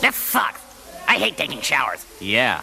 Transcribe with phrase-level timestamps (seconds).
[0.00, 0.60] This sucks.
[1.06, 2.04] I hate taking showers.
[2.20, 2.62] Yeah.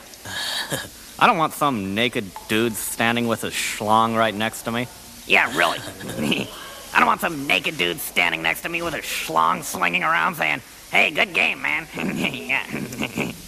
[1.20, 4.88] I don't want some naked dude standing with a schlong right next to me.
[5.26, 5.80] Yeah, really.
[6.94, 10.36] I don't want some naked dude standing next to me with a schlong swinging around
[10.36, 10.62] saying,
[10.92, 11.88] hey, good game, man.
[11.96, 13.32] yeah.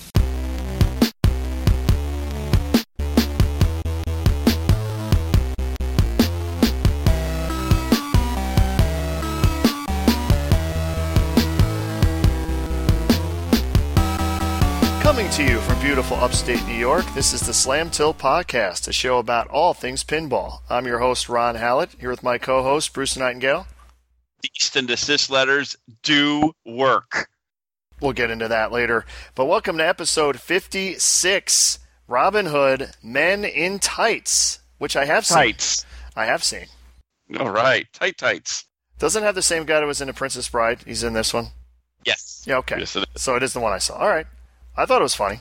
[15.80, 19.74] from beautiful upstate New York, this is the Slam Tilt Podcast, a show about all
[19.74, 20.60] things pinball.
[20.70, 23.66] I'm your host, Ron Hallett, here with my co host, Bruce Nightingale.
[24.42, 27.30] The cease and desist letters do work.
[28.02, 29.06] We'll get into that later.
[29.36, 35.38] But welcome to episode 56 Robin Hood Men in Tights, which I have seen.
[35.38, 35.86] Tights.
[36.16, 36.66] I have seen.
[37.40, 37.88] All right.
[37.94, 38.66] Tight tights.
[38.98, 40.80] Doesn't have the same guy that was in The Princess Bride.
[40.86, 41.48] He's in this one.
[42.06, 42.44] Yes.
[42.46, 42.80] Yeah, okay.
[42.80, 43.06] Yes, it.
[43.16, 43.96] So it is the one I saw.
[43.96, 44.28] All right.
[44.76, 45.40] I thought it was funny.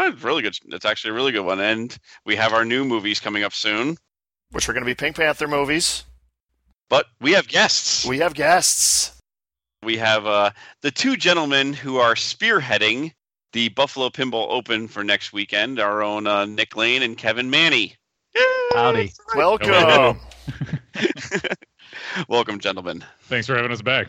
[0.00, 0.56] Oh, really good.
[0.66, 1.58] It's actually a really good one.
[1.58, 3.96] And we have our new movies coming up soon.
[4.52, 6.04] Which are going to be Pink Panther movies.
[6.88, 8.06] But we have guests.
[8.06, 9.20] We have guests.
[9.82, 10.50] We have uh,
[10.82, 13.12] the two gentlemen who are spearheading
[13.52, 15.80] the Buffalo Pinball Open for next weekend.
[15.80, 17.72] Our own uh, Nick Lane and Kevin Manne.
[17.72, 18.42] Yay!
[18.74, 19.12] Howdy.
[19.34, 20.20] Welcome.
[22.28, 23.04] Welcome, gentlemen.
[23.22, 24.06] Thanks for having us back.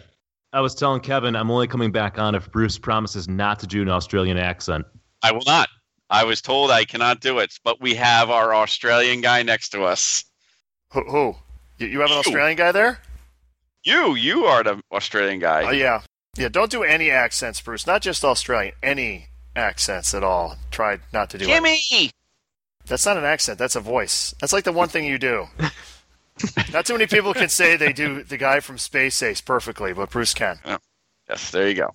[0.53, 3.81] I was telling Kevin I'm only coming back on if Bruce promises not to do
[3.81, 4.85] an Australian accent.
[5.23, 5.67] I will not.
[6.09, 9.83] I was told I cannot do it, but we have our Australian guy next to
[9.83, 10.25] us.
[10.91, 11.03] Who?
[11.03, 11.35] who?
[11.77, 12.19] You, you have an You.
[12.19, 12.99] Australian guy there?
[13.83, 15.63] You, you are the Australian guy.
[15.67, 16.01] Oh yeah,
[16.37, 16.49] yeah.
[16.49, 17.87] Don't do any accents, Bruce.
[17.87, 18.73] Not just Australian.
[18.83, 20.57] Any accents at all.
[20.71, 21.47] Try not to do it.
[21.47, 22.11] Jimmy.
[22.85, 23.59] That's not an accent.
[23.59, 24.33] That's a voice.
[24.41, 25.45] That's like the one thing you do.
[26.73, 30.09] not too many people can say they do the guy from Space Ace perfectly, but
[30.09, 30.59] Bruce can.
[30.65, 30.77] Oh,
[31.29, 31.91] yes, there you go.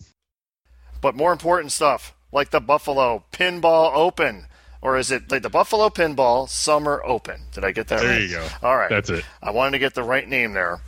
[1.00, 4.46] But more important stuff, like the Buffalo Pinball Open,
[4.82, 7.42] or is it like the Buffalo Pinball Summer Open?
[7.52, 8.20] Did I get that There right?
[8.22, 8.46] you go.
[8.62, 8.90] All right.
[8.90, 9.24] That's it.
[9.42, 10.80] I wanted to get the right name there,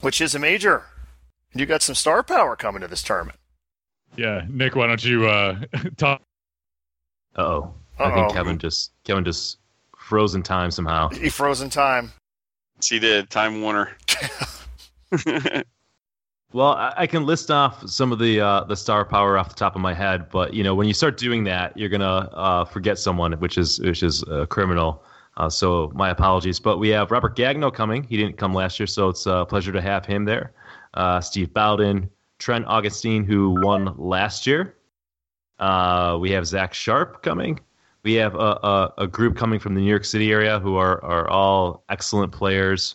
[0.00, 0.84] which is a major.
[1.54, 3.38] You got some star power coming to this tournament.
[4.16, 5.60] Yeah, Nick, why don't you uh,
[5.96, 6.22] talk?
[7.36, 7.74] Uh oh.
[7.98, 9.58] I think Kevin just Kevin just
[9.96, 11.08] froze in time somehow.
[11.10, 12.12] He frozen time.
[12.84, 13.30] He did.
[13.30, 13.96] Time Warner.
[16.56, 19.74] Well, I, can list off some of the uh, the star power off the top
[19.74, 22.98] of my head, but you know when you start doing that, you're gonna uh, forget
[22.98, 25.04] someone, which is which is uh, criminal.
[25.36, 26.58] Uh, so my apologies.
[26.58, 28.04] But we have Robert Gagno coming.
[28.04, 30.54] He didn't come last year, so it's a pleasure to have him there.
[30.94, 32.08] Uh, Steve Bowden,
[32.38, 34.76] Trent Augustine, who won last year.
[35.58, 37.60] Uh, we have Zach Sharp coming.
[38.02, 41.04] We have a, a, a group coming from the New York City area who are,
[41.04, 42.94] are all excellent players.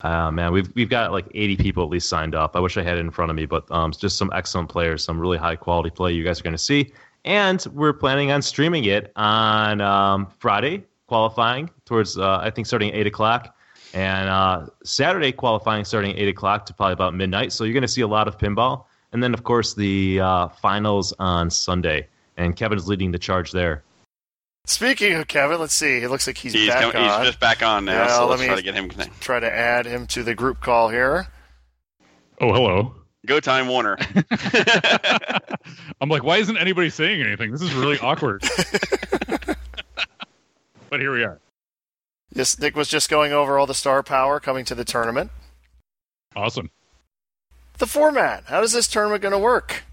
[0.00, 2.54] Uh, man, we've we've got like 80 people at least signed up.
[2.54, 5.02] I wish I had it in front of me, but um, just some excellent players,
[5.02, 6.92] some really high quality play you guys are going to see.
[7.24, 12.90] And we're planning on streaming it on um, Friday, qualifying towards uh, I think starting
[12.90, 13.56] at eight o'clock,
[13.94, 17.52] and uh, Saturday qualifying starting at eight o'clock to probably about midnight.
[17.52, 20.48] So you're going to see a lot of pinball, and then of course the uh,
[20.48, 22.06] finals on Sunday.
[22.36, 23.82] And Kevin's leading the charge there.
[24.66, 25.98] Speaking of Kevin, let's see.
[25.98, 27.18] It looks like he's, he's, back com- on.
[27.20, 29.20] he's just back on now, Yeah, so let let's me- try to get him connected.
[29.20, 31.28] Try to add him to the group call here.
[32.40, 32.94] Oh, hello.
[33.26, 33.96] Go Time Warner.
[36.00, 37.52] I'm like, why isn't anybody saying anything?
[37.52, 38.42] This is really awkward.
[40.90, 41.40] but here we are.
[42.32, 45.30] Yes, Nick was just going over all the star power coming to the tournament.
[46.34, 46.70] Awesome.
[47.78, 48.44] The format.
[48.46, 49.84] How is this tournament going to work?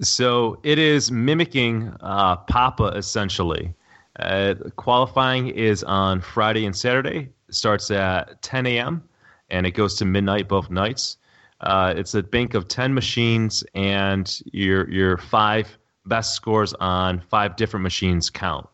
[0.00, 3.74] So it is mimicking uh, Papa essentially.
[4.20, 7.30] Uh, qualifying is on Friday and Saturday.
[7.48, 9.02] It starts at 10 a.m.
[9.48, 11.16] and it goes to midnight both nights.
[11.60, 17.56] Uh, it's a bank of 10 machines, and your your five best scores on five
[17.56, 18.66] different machines count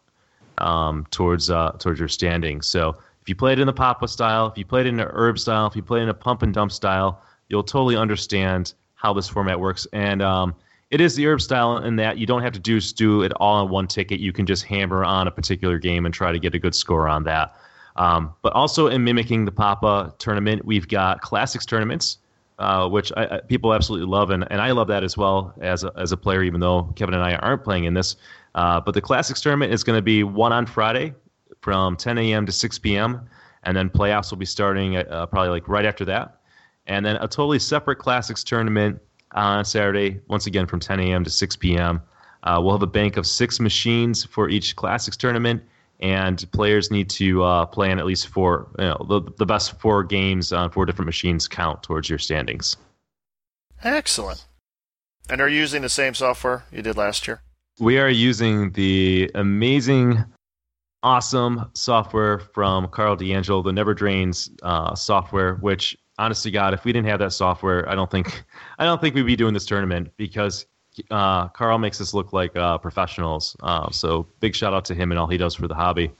[0.59, 2.63] um, towards uh, towards your standing.
[2.63, 2.91] So
[3.23, 5.39] if you play it in the Papa style, if you play it in the herb
[5.39, 9.13] style, if you play it in a pump and dump style, you'll totally understand how
[9.13, 9.87] this format works.
[9.93, 10.55] And um,
[10.91, 13.55] it is the herb style in that you don't have to do do it all
[13.55, 14.21] on one ticket.
[14.21, 17.09] You can just hammer on a particular game and try to get a good score
[17.09, 17.57] on that.
[17.97, 22.19] Um, but also in mimicking the Papa tournament, we've got classics tournaments,
[22.59, 25.83] uh, which I, I, people absolutely love, and, and I love that as well as
[25.83, 28.17] a, as a player, even though Kevin and I aren't playing in this.
[28.55, 31.15] Uh, but the classics tournament is going to be one on Friday
[31.63, 32.47] from 10 a.m.
[32.47, 33.29] to 6 p.m.,
[33.65, 36.41] and then playoffs will be starting uh, probably like right after that,
[36.87, 39.01] and then a totally separate classics tournament
[39.37, 41.23] on Saturday, once again from 10 a.m.
[41.25, 42.03] to 6 p.m.
[42.43, 45.63] Uh, we'll have a bank of six machines for each classics tournament,
[46.01, 48.69] and players need to uh, play on at least four.
[48.79, 52.77] You know, the, the best four games on four different machines count towards your standings.
[53.83, 54.47] Excellent.
[55.29, 57.43] And are you using the same software you did last year?
[57.79, 60.25] We are using the amazing,
[61.03, 65.57] awesome software from Karl DeAngelo, the Never Drains uh, software.
[65.57, 68.45] Which, honestly, God, if we didn't have that software, I don't think,
[68.79, 70.67] I don't think we'd be doing this tournament because
[71.11, 73.57] uh, Karl makes us look like uh, professionals.
[73.61, 76.11] Uh, so, big shout out to him and all he does for the hobby.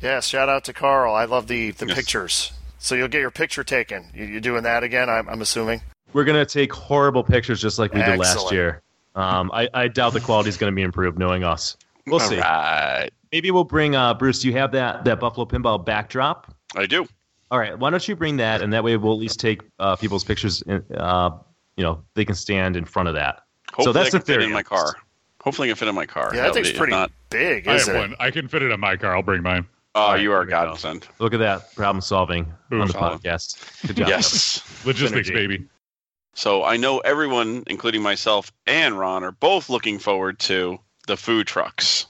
[0.00, 1.14] Yeah, shout out to Karl.
[1.14, 1.96] I love the, the Yes.
[1.96, 2.52] pictures.
[2.78, 4.10] So you'll get your picture taken.
[4.14, 5.80] You, you're doing that again, I'm, I'm assuming?
[6.12, 8.82] We're gonna take horrible pictures just like we did last year.
[9.16, 11.76] Um, I, I doubt the quality is gonna be improved, knowing us.
[12.06, 12.38] We'll All see.
[12.38, 13.10] right.
[13.32, 14.40] Maybe we'll bring uh, Bruce.
[14.40, 16.54] Do you have that that Buffalo pinball backdrop?
[16.76, 17.06] I do.
[17.54, 17.78] All right.
[17.78, 20.60] Why don't you bring that, and that way we'll at least take uh, people's pictures.
[20.62, 21.30] In, uh,
[21.76, 23.42] you know, they can stand in front of that.
[23.72, 24.96] Hopefully that's I can the fit theory, in my car.
[25.40, 26.32] Hopefully I can fit in my car.
[26.34, 27.94] Yeah, That that thing's be- pretty Not, big, I have it?
[27.96, 28.16] one.
[28.18, 29.14] I can fit it in my car.
[29.14, 29.66] I'll bring mine.
[29.94, 30.70] oh, right, you are a there go.
[30.70, 31.06] godsend.
[31.20, 32.80] Look at that problem solving Boom.
[32.80, 33.20] on the Solid.
[33.22, 33.86] podcast.
[33.86, 34.08] Good job.
[34.08, 34.84] Yes.
[34.84, 35.34] Logistics, Synergy.
[35.34, 35.64] baby.
[36.34, 41.46] So I know everyone, including myself and Ron, are both looking forward to the food
[41.46, 42.06] trucks.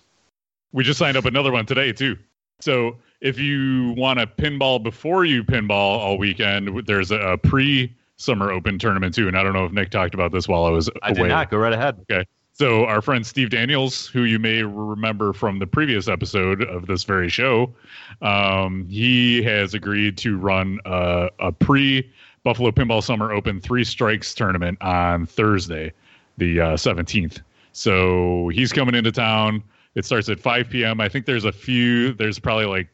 [0.72, 2.16] We just signed up another one today too.
[2.60, 8.52] So if you want to pinball before you pinball all weekend, there's a, a pre-summer
[8.52, 9.26] open tournament too.
[9.26, 11.22] And I don't know if Nick talked about this while I was I away.
[11.22, 11.50] did not.
[11.50, 11.98] Go right ahead.
[12.02, 12.26] Okay.
[12.52, 17.02] So our friend Steve Daniels, who you may remember from the previous episode of this
[17.02, 17.74] very show,
[18.20, 22.08] um, he has agreed to run a, a pre
[22.44, 25.92] Buffalo Pinball Summer Open three strikes tournament on Thursday,
[26.36, 27.40] the uh, seventeenth.
[27.72, 29.62] so he's coming into town.
[29.94, 31.00] It starts at 5 p.m.
[31.00, 32.12] I think there's a few.
[32.12, 32.88] There's probably like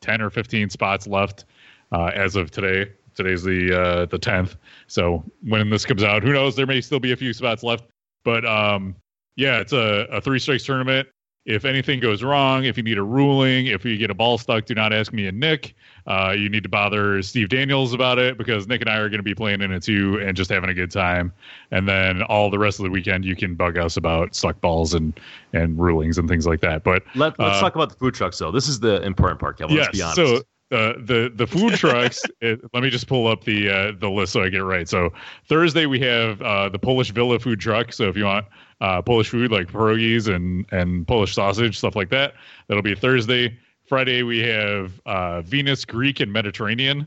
[0.00, 1.44] 10 or 15 spots left
[1.92, 2.92] uh, as of today.
[3.14, 4.56] Today's the uh, the 10th.
[4.88, 6.54] So when this comes out, who knows?
[6.54, 7.84] There may still be a few spots left.
[8.24, 8.94] But um,
[9.36, 11.08] yeah, it's a, a three strikes tournament.
[11.46, 14.66] If anything goes wrong, if you need a ruling, if you get a ball stuck,
[14.66, 15.74] do not ask me and Nick.
[16.06, 19.20] Uh, you need to bother Steve Daniels about it because Nick and I are going
[19.20, 21.32] to be playing in it too and just having a good time.
[21.70, 24.92] And then all the rest of the weekend, you can bug us about stuck balls
[24.94, 25.18] and
[25.52, 26.82] and rulings and things like that.
[26.82, 28.50] But Let, let's Uh, talk about the food trucks, though.
[28.50, 29.76] This is the important part, Kevin.
[29.76, 30.16] Let's be honest.
[30.16, 32.20] so uh, the the food trucks.
[32.40, 34.88] it, let me just pull up the uh, the list so I get it right.
[34.88, 35.10] So
[35.48, 37.92] Thursday we have uh, the Polish Villa food truck.
[37.92, 38.46] So if you want
[38.80, 42.34] uh, Polish food like pierogies and and Polish sausage stuff like that,
[42.68, 43.56] that'll be Thursday.
[43.88, 47.06] Friday we have uh, Venus Greek and Mediterranean.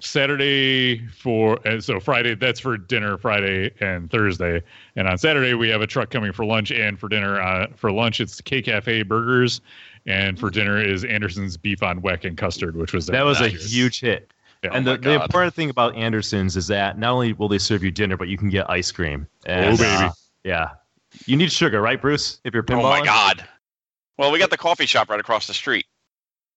[0.00, 4.62] Saturday for and so Friday that's for dinner Friday and Thursday
[4.96, 7.90] and on Saturday we have a truck coming for lunch and for dinner uh, for
[7.92, 9.60] lunch it's K Cafe burgers
[10.06, 13.48] and for dinner is Anderson's beef on weck and custard which was that was a
[13.48, 14.32] huge hit.
[14.62, 14.70] Yeah.
[14.72, 17.84] and Oh the, the important thing about Anderson's is that not only will they serve
[17.84, 19.26] you dinner, but you can get ice cream.
[19.44, 20.04] And, Oh, baby.
[20.04, 20.10] uh,
[20.44, 20.70] yeah.
[21.26, 22.40] You need sugar, right, Bruce?
[22.42, 22.84] If you're pinballing.
[22.84, 23.46] Oh my God.
[24.16, 25.84] Well, we got the coffee shop right across the street.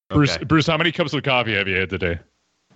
[0.10, 0.46] Bruce Okay.
[0.46, 2.20] Bruce how many cups of coffee have you had today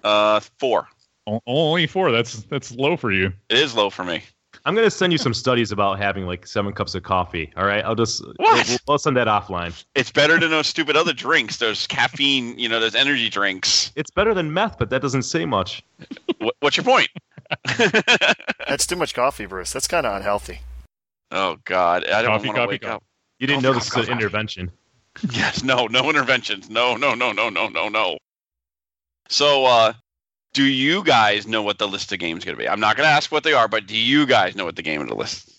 [0.04, 0.88] Uh, four.
[1.28, 4.22] O- only four that's that's low for you It is low for me.
[4.66, 7.52] I'm gonna send you some studies about having like seven cups of coffee.
[7.58, 8.68] All right, I'll just What?
[8.68, 9.84] We'll, we'll send that offline.
[9.96, 11.58] It's better than those stupid other drinks.
[11.58, 13.92] Those caffeine, you know, those energy drinks.
[13.96, 15.84] It's better than meth, but that doesn't say much.
[16.42, 17.08] Wh- What's your point?
[18.68, 19.72] That's too much coffee, Bruce.
[19.74, 20.60] That's kind of unhealthy.
[21.32, 22.94] oh God, I don't Coffee, want to wake coffee.
[22.94, 23.04] up.
[23.40, 24.24] You didn't Coffee, know this coffee, is an coffee.
[24.26, 24.72] intervention.
[25.32, 26.70] Yes, no, no interventions.
[26.70, 28.18] No, no, no, no, no, no, no.
[29.30, 29.94] So, uh,
[30.54, 32.70] do you guys know what the list of games going to be?
[32.70, 34.81] I'm not going to ask what they are, but do you guys know what the
[34.84, 35.52] game of the list?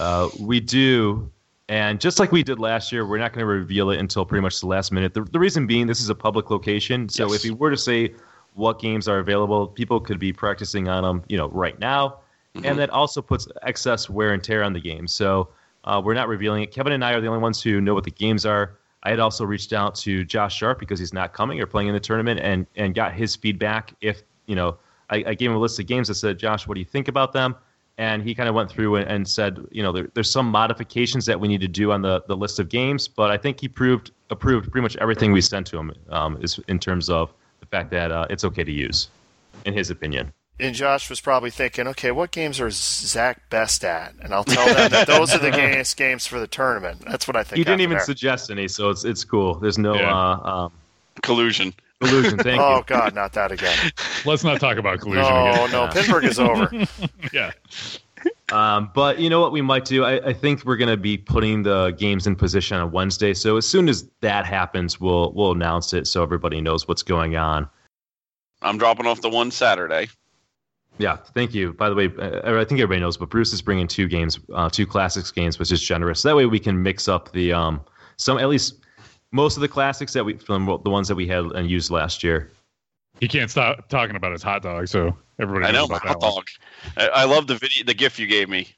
[0.00, 1.30] Uh, we do,
[1.68, 4.42] and just like we did last year, we're not going to reveal it until pretty
[4.42, 5.14] much the last minute.
[5.14, 7.36] The, the reason being, this is a public location, so Yes.
[7.44, 8.14] if we were to say
[8.54, 12.18] what games are available, people could be practicing on them, you know, right now,
[12.56, 12.64] Mhm.
[12.64, 15.06] and that also puts excess wear and tear on the game.
[15.06, 15.48] So
[15.84, 16.72] uh, we're not revealing it.
[16.72, 18.78] Kevin and I are the only ones who know what the games are.
[19.06, 21.94] I had also reached out to Josh Sharp because he's not coming or playing in
[21.94, 23.94] the tournament, and and got his feedback.
[24.00, 24.78] If you know,
[25.10, 26.10] I, I gave him a list of games.
[26.10, 27.54] I said, Josh, what do you think about them?
[27.98, 31.24] And he kind of went through and, and said, you know, there, there's some modifications
[31.26, 33.68] that we need to do on the, the list of games, but I think he
[33.68, 37.66] proved approved pretty much everything we sent to him um, is in terms of the
[37.66, 39.08] fact that uh, it's okay to use,
[39.66, 40.32] in his opinion.
[40.58, 44.14] And Josh was probably thinking, okay, what games are Zach best at?
[44.22, 47.02] And I'll tell them that those are the games, games for the tournament.
[47.06, 47.58] That's what I think.
[47.58, 48.06] You didn't even there.
[48.06, 49.56] suggest any, so it's it's cool.
[49.56, 50.14] There's no Yeah.
[50.16, 50.72] uh, um,
[51.22, 51.74] Collusion.
[52.00, 52.38] illusion.
[52.38, 52.62] Thank you.
[52.62, 52.84] oh you.
[52.86, 53.76] God, not that again.
[54.24, 56.70] let's not talk about collusion No, again no, Pittsburgh is over.
[57.32, 57.50] yeah
[58.52, 60.04] Um, but you know what we might do?
[60.04, 63.34] I, I think we're going to be putting the games in position on Wednesday.
[63.34, 67.36] So as soon as that happens, we'll we'll announce it so everybody knows what's going
[67.36, 67.68] on.
[68.62, 70.08] I'm dropping off the one Saturday.
[70.98, 71.72] Yeah, thank you.
[71.74, 74.70] By the way, uh, I think everybody knows, but Bruce is bringing two games, uh,
[74.70, 76.20] two classics games, which is generous.
[76.20, 77.80] So That way we can mix up the um,
[78.16, 78.76] some at least
[79.32, 82.22] most of the classics that we from the ones that we had and used last
[82.24, 82.50] year.
[83.20, 86.26] he can't stop talking about his hot dog so everybody I know, about hot that
[86.26, 86.34] one.
[86.36, 86.44] dog.
[86.96, 88.68] I, I love the video, the gift you gave me.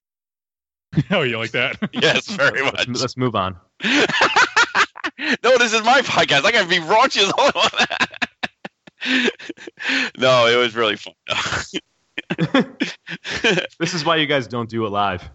[1.13, 1.77] oh, you like that?
[1.93, 3.01] Yes, very Let's, much.
[3.01, 3.57] let's move on.
[3.85, 6.45] no, this is my podcast.
[6.45, 8.09] I gotta be raunchy as all on that.
[10.19, 11.15] No, it was really fun.
[13.79, 15.29] This is why you guys don't do it live.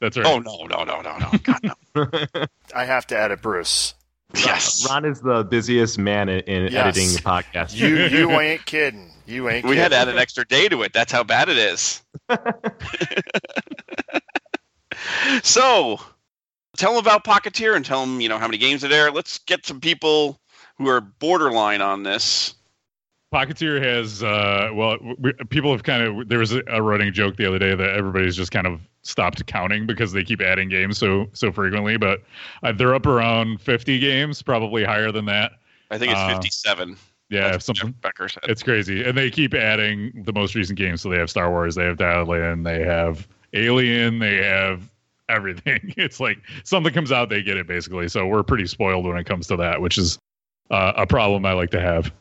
[0.00, 0.26] That's right.
[0.26, 1.30] oh no, no, no, no, no.
[1.42, 2.44] God no.
[2.74, 3.94] I have to edit Bruce.
[4.34, 4.84] Yes.
[4.84, 6.74] Uh, Ron is the busiest man in, in Yes.
[6.74, 7.74] editing the podcast.
[7.74, 9.10] You you ain't kidding.
[9.26, 9.64] You ain't.
[9.64, 9.82] We kidding.
[9.82, 10.92] had to add an extra day to it.
[10.92, 12.02] That's how bad it is.
[15.42, 15.98] so,
[16.76, 19.10] tell them about Pocketeer and tell them, you know, how many games are there.
[19.10, 20.38] Let's get some people
[20.78, 22.54] who are borderline on this.
[23.32, 27.36] Pocketeer has uh, well, we, people have kind of there was a, a running joke
[27.36, 30.98] the other day that everybody's just kind of stopped counting because they keep adding games
[30.98, 31.96] so so frequently.
[31.96, 32.22] But
[32.62, 35.52] uh, they're up around 50 games, probably higher than that.
[35.90, 36.96] I think it's Uh, 57.
[37.28, 37.92] Yeah, That's something.
[38.02, 38.44] Becker said.
[38.44, 41.02] It's crazy, and they keep adding the most recent games.
[41.02, 44.88] So they have Star Wars, they have Dial they have Alien, they have
[45.28, 45.92] everything.
[45.96, 48.08] It's like something comes out, they get it basically.
[48.08, 50.18] So we're pretty spoiled when it comes to that, which is
[50.70, 52.12] uh, a problem I like to have.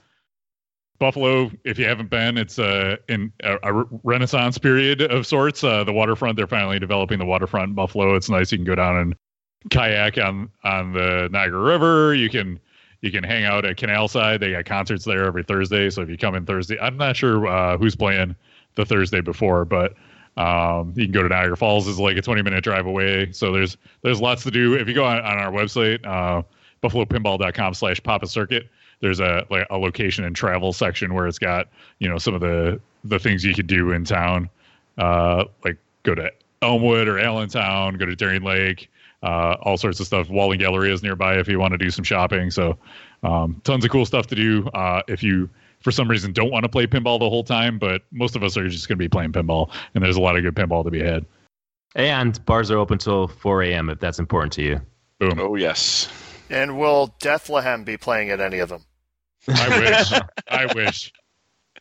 [0.99, 5.63] Buffalo, if you haven't been, it's uh, in a, a renaissance period of sorts.
[5.63, 8.15] Uh, the waterfront, they're finally developing the waterfront in Buffalo.
[8.15, 8.51] It's nice.
[8.51, 9.15] You can go down and
[9.71, 12.15] kayak on on the Niagara River.
[12.15, 12.59] You can
[13.01, 14.39] you can hang out at Canal Side.
[14.39, 15.89] They got concerts there every Thursday.
[15.89, 18.35] So if you come in Thursday, I'm not sure uh, who's playing
[18.75, 19.93] the Thursday before, but
[20.37, 21.87] um, you can go to Niagara Falls.
[21.87, 23.31] is like a 20 minute drive away.
[23.31, 24.75] So there's there's lots to do.
[24.75, 26.43] If you go on, on our website, uh,
[26.83, 28.69] buffalopinball.com slash Papa Circuit,
[29.01, 31.67] there's a like a location and travel section where it's got
[31.99, 34.49] you know some of the the things you could do in town,
[34.97, 38.89] uh, like go to Elmwood or Allentown, go to Darien Lake,
[39.23, 40.29] uh, all sorts of stuff.
[40.29, 42.51] Walden Galleria is nearby if you want to do some shopping.
[42.51, 42.77] So
[43.23, 45.49] um, tons of cool stuff to do uh, if you
[45.81, 47.77] for some reason don't want to play pinball the whole time.
[47.77, 50.35] But most of us are just going to be playing pinball, and there's a lot
[50.35, 51.25] of good pinball to be had.
[51.95, 53.89] And bars are open till 4 a.m.
[53.89, 54.81] if that's important to you.
[55.19, 55.39] Boom.
[55.39, 56.09] Oh, yes.
[56.49, 58.85] And will Deathlehem be playing at any of them?
[59.47, 60.21] I wish.
[60.47, 61.13] I wish.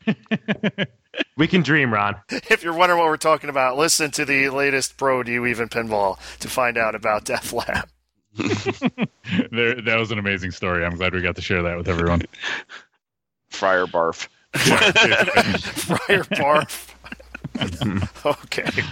[1.36, 2.16] We can dream, Ron.
[2.28, 5.68] If you're wondering what we're talking about, listen to the latest Bro Do You Even
[5.68, 7.86] Pinball to find out about Deathlehem.
[9.52, 10.84] there, that was an amazing story.
[10.84, 12.22] I'm glad we got to share that with everyone.
[13.50, 14.28] Friar Barf.
[14.54, 16.94] Friar Barf.
[18.24, 18.82] okay.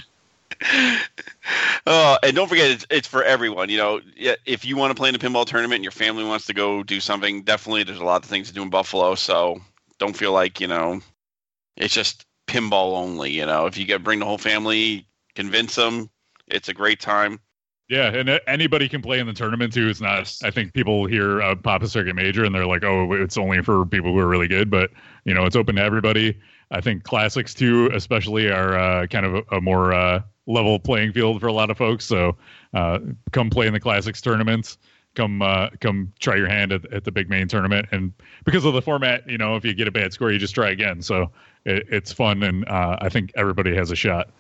[1.87, 3.69] Uh, and don't forget, it's, it's for everyone.
[3.69, 6.47] You know, if you want to play in a pinball tournament and your family wants
[6.47, 9.15] to go do something, definitely there's a lot of things to do in Buffalo.
[9.15, 9.61] So
[9.99, 11.01] don't feel like you know,
[11.77, 13.31] it's just pinball only.
[13.31, 16.11] You know, if you get bring the whole family, convince them,
[16.47, 17.41] it's a great time.
[17.89, 19.89] Yeah, and anybody can play in the tournament too.
[19.89, 20.21] It's not.
[20.21, 20.43] Yes.
[20.43, 23.85] I think people hear uh, Papa Circuit Major and they're like, "Oh, it's only for
[23.85, 24.91] people who are really good," but
[25.25, 26.41] you know, it's open to everybody.
[26.71, 31.13] I think classics too, especially, are uh, kind of a, a more uh, level playing
[31.13, 32.05] field for a lot of folks.
[32.05, 32.37] So,
[32.75, 32.99] uh,
[33.33, 34.79] come play in the classics tournaments.
[35.15, 37.87] Come, uh, come try your hand at, at the big main tournament.
[37.93, 38.13] And
[38.45, 40.71] because of the format, you know, if you get a bad score, you just try
[40.71, 41.03] again.
[41.03, 41.31] So
[41.67, 44.31] it, it's fun, and uh, I think everybody has a shot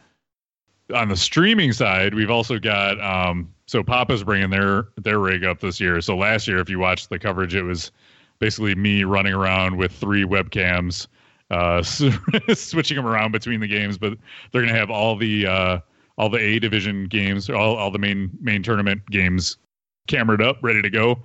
[0.94, 5.61] on the streaming side, we've also got um, so Papa's bringing their their rig up
[5.61, 6.00] this year.
[6.00, 7.92] So last year, if you watched the coverage, it was
[8.38, 11.06] basically me running around with three webcams,
[11.50, 11.82] uh,
[12.54, 13.99] switching them around between the games.
[13.99, 14.18] But
[14.50, 15.78] they're to have all the uh,
[16.23, 19.57] all the A division games, all all the main main tournament games,
[20.07, 21.19] camered up, ready to go.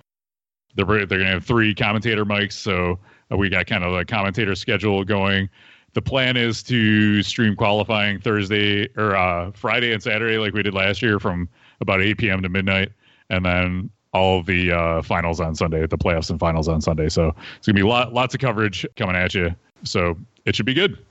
[0.76, 2.98] They're they're going to have three commentator mics, so
[3.30, 5.50] we got kind of a commentator schedule going
[5.94, 10.76] the plan is to stream qualifying Thursday or uh, Friday and Saturday, like we did
[10.76, 11.50] last year, from
[11.82, 12.44] about 8 p.m.
[12.44, 12.92] to midnight,
[13.32, 17.10] and then all the uh, finals on Sunday, the playoffs and finals on Sunday.
[17.10, 19.56] So it's gonna be lot, lots of coverage coming at you.
[19.84, 21.04] So it should be good.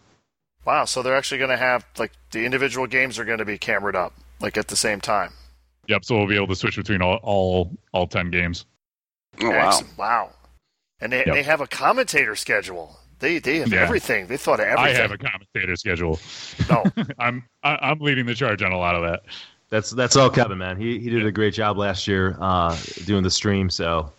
[0.66, 0.84] Wow.
[0.84, 3.96] So they're actually going to have like the individual games are going to be camered
[3.96, 5.32] up like at the same time.
[5.88, 6.04] Yep.
[6.04, 8.66] So we'll be able to switch between all all, all ten games.
[9.40, 9.68] Oh wow!
[9.68, 9.98] Excellent.
[9.98, 10.30] Wow.
[11.00, 11.26] And they, Yep.
[11.34, 12.98] they have a commentator schedule.
[13.18, 13.82] They they have Yeah.
[13.82, 14.26] everything.
[14.26, 16.18] They thought of I have a commentator schedule.
[16.68, 16.84] no.
[17.18, 19.22] I'm I, I'm leading the charge on a lot of that.
[19.68, 20.76] That's that's all Kevin, man.
[20.76, 23.68] He he did a great job last year uh, doing the stream.
[23.70, 24.10] So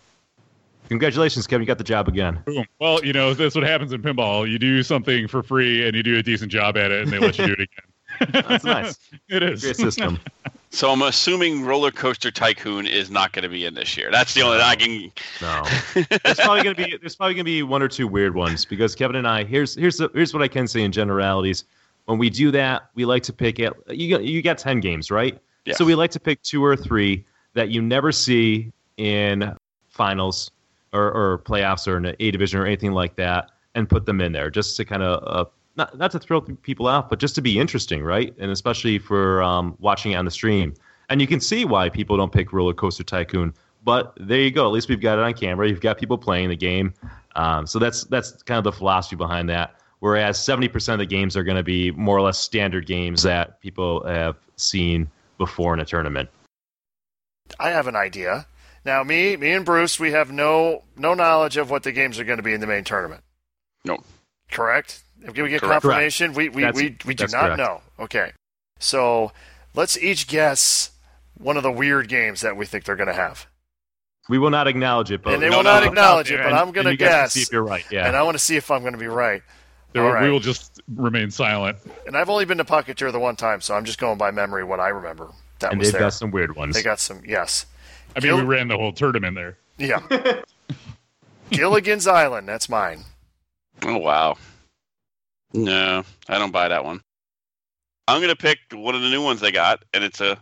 [0.88, 1.62] congratulations, Kevin.
[1.62, 2.42] You got the job again.
[2.44, 2.64] Boom.
[2.80, 4.48] Well, you know that's what happens in pinball.
[4.48, 7.18] You do something for free and you do a decent job at it, and they
[7.18, 7.88] let you do it again.
[8.30, 8.98] That's nice.
[9.28, 9.62] it is.
[9.62, 10.18] Great system.
[10.70, 14.10] So I'm assuming Roller Coaster Tycoon is not going to be in this year.
[14.10, 15.12] That's the only thing I can.
[15.40, 18.94] No, there's probably gonna be there's probably gonna be one or two weird ones because
[18.94, 21.64] Kevin and I here's here's the, here's what I can say in generalities.
[22.04, 23.72] When we do that, we like to pick it.
[23.88, 25.38] You got you got ten games, right?
[25.64, 25.74] Yeah.
[25.74, 29.54] So we like to pick two or three that you never see in
[29.88, 30.50] finals
[30.92, 34.32] or, or playoffs or an A division or anything like that, and put them in
[34.32, 37.42] there just to kind of uh, not not to throw people out, but just to
[37.42, 38.34] be interesting, right?
[38.38, 40.74] And especially for um, watching it on the stream.
[41.08, 43.54] And you can see why people don't pick Roller Coaster Tycoon.
[43.84, 44.66] But there you go.
[44.66, 45.68] At least we've got it on camera.
[45.68, 46.92] You've got people playing the game.
[47.36, 49.76] Um, so that's that's kind of the philosophy behind that.
[50.00, 53.60] Whereas 70% of the games are going to be more or less standard games that
[53.60, 56.28] people have seen before in a tournament.
[57.58, 58.46] I have an idea.
[58.88, 62.24] Now, me, me and Bruce, we have no no knowledge of what the games are
[62.24, 63.22] going to be in the main tournament.
[63.84, 63.98] No.
[64.50, 65.02] Correct?
[65.20, 65.82] If we get Correct.
[65.82, 67.58] confirmation, we we, That's- we, we do not correct.
[67.58, 67.82] know.
[68.00, 68.32] Okay.
[68.78, 69.30] So
[69.74, 70.92] let's each guess
[71.36, 73.46] one of the weird games that we think they're going to have.
[74.30, 75.88] We will not acknowledge it, but And they no, will not no.
[75.90, 77.32] acknowledge it, but And- I'm going to and you guys can guess.
[77.34, 77.84] see if you're right.
[77.90, 78.06] Yeah.
[78.06, 79.42] And I want to see if I'm going to be right.
[79.92, 80.22] There- All right.
[80.22, 81.76] We will just remain silent.
[82.06, 84.64] And I've only been to Pocketeer the one time, so I'm just going by memory
[84.64, 85.28] what I remember.
[85.58, 86.00] That and was they've there.
[86.06, 86.74] got some weird ones.
[86.74, 87.66] They got some, yes.
[88.16, 89.56] I mean, we ran the whole tournament there.
[89.78, 90.00] Yeah.
[91.50, 93.04] Gilligan's Island, that's mine.
[93.82, 94.36] Oh wow.
[95.54, 97.00] No, I don't buy that one.
[98.06, 100.38] I'm gonna pick one of the new ones they got, and it's a,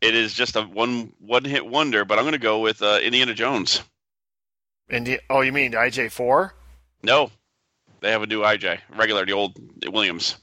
[0.00, 2.04] it is just a one one hit wonder.
[2.04, 3.82] But I'm gonna go with uh, Indiana Jones.
[4.90, 6.50] Indi- oh, you mean IJ4?
[7.02, 7.30] No,
[8.00, 9.56] they have a new IJ, regular, the old
[9.90, 10.36] Williams.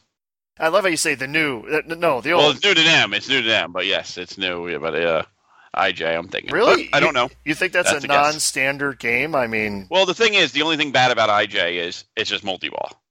[0.60, 1.62] I love how you say the new.
[1.62, 2.42] uh, No, the old.
[2.42, 3.14] Well, it's new to them.
[3.14, 4.68] It's new to them, but yes, it's new.
[4.68, 5.24] Yeah, but uh,
[5.76, 6.52] IJ, I'm thinking.
[6.54, 6.90] really?
[6.92, 7.30] But I don't know.
[7.46, 9.36] You think that's, That's a a non-standard game?
[9.36, 12.44] I mean, Well, the thing is, the only thing bad about IJ is it's just
[12.44, 13.02] multi-ball.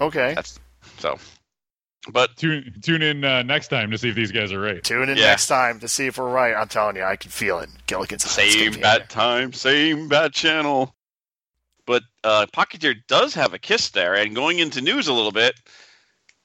[0.00, 0.34] okay.
[0.34, 0.58] That's
[0.98, 1.18] so.
[2.12, 4.82] But Tune tune in uh, next time to see if these guys are right.
[4.84, 5.26] Tune in Yeah.
[5.26, 6.54] next time to see if we're right.
[6.54, 7.68] I'm telling you, I can feel it.
[7.88, 10.94] Gilligan's same be in bat time, same bat channel.
[11.84, 15.54] But uh, Pocketeer does have a Kiss there, and going into news a little bit,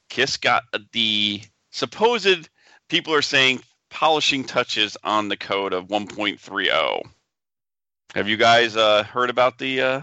[0.09, 2.50] Kiss got the supposed
[2.89, 3.61] people are saying
[3.91, 7.03] polishing touches on the code of 1.30.
[8.15, 10.01] Have you guys uh, heard about the uh,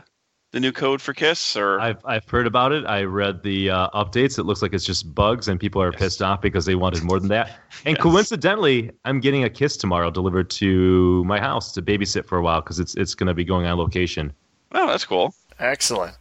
[0.53, 1.57] the new code for Kiss?
[1.57, 2.87] Or I've I've heard about it.
[2.87, 4.39] I read the uh, updates.
[4.39, 6.01] It looks like it's just bugs, and people are Yes.
[6.01, 7.59] pissed off because they wanted more than that.
[7.85, 8.03] And Yes.
[8.03, 12.61] coincidentally, I'm getting a kiss tomorrow delivered to my house to babysit for a while
[12.61, 14.33] because it's it's going to be going on location.
[14.73, 15.33] oh, that's cool.
[15.61, 16.17] Excellent.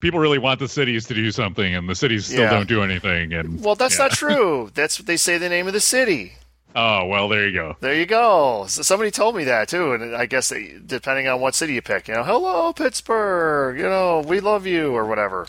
[0.00, 2.50] People really want the cities to do something, and the cities still Yeah.
[2.50, 3.32] don't do anything.
[3.34, 4.04] And Well, that's yeah.
[4.04, 4.70] not true.
[4.74, 6.32] That's what they say the name of the city.
[6.78, 7.76] Oh well, there you go.
[7.80, 8.66] There you go.
[8.68, 11.80] So somebody told me that too, and I guess they, depending on what city you
[11.80, 15.48] pick, you know, hello Pittsburgh, you know, we love you or whatever.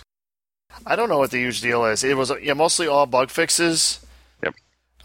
[0.86, 2.04] I don't know what the huge deal is.
[2.06, 4.06] It was yeah, mostly all bug fixes.
[4.42, 4.56] Yep.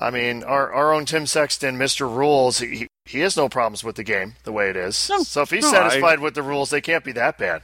[0.01, 3.97] I mean, our our own Tim Sexton, Mister Rules, he he has no problems with
[3.97, 5.11] the game the way it is.
[5.11, 7.63] No, so if he's no, satisfied with the rules, they can't be that bad.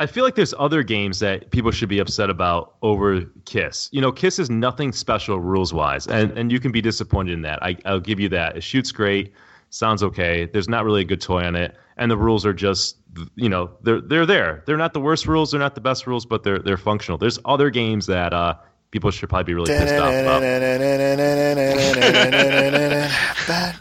[0.00, 3.90] I feel like there's other games that people should be upset about over Kiss.
[3.92, 7.42] You know, Kiss is nothing special rules wise, and and you can be disappointed in
[7.42, 7.62] that.
[7.62, 8.56] I, I'll give you that.
[8.56, 9.34] It shoots great,
[9.68, 10.46] sounds okay.
[10.46, 12.96] There's not really a good toy on it, and the rules are just
[13.34, 14.62] you know they're they're there.
[14.66, 15.50] They're not the worst rules.
[15.50, 17.18] They're not the best rules, but they're they're functional.
[17.18, 18.54] There's other games that uh,
[18.92, 20.42] people should probably be really pissed off about.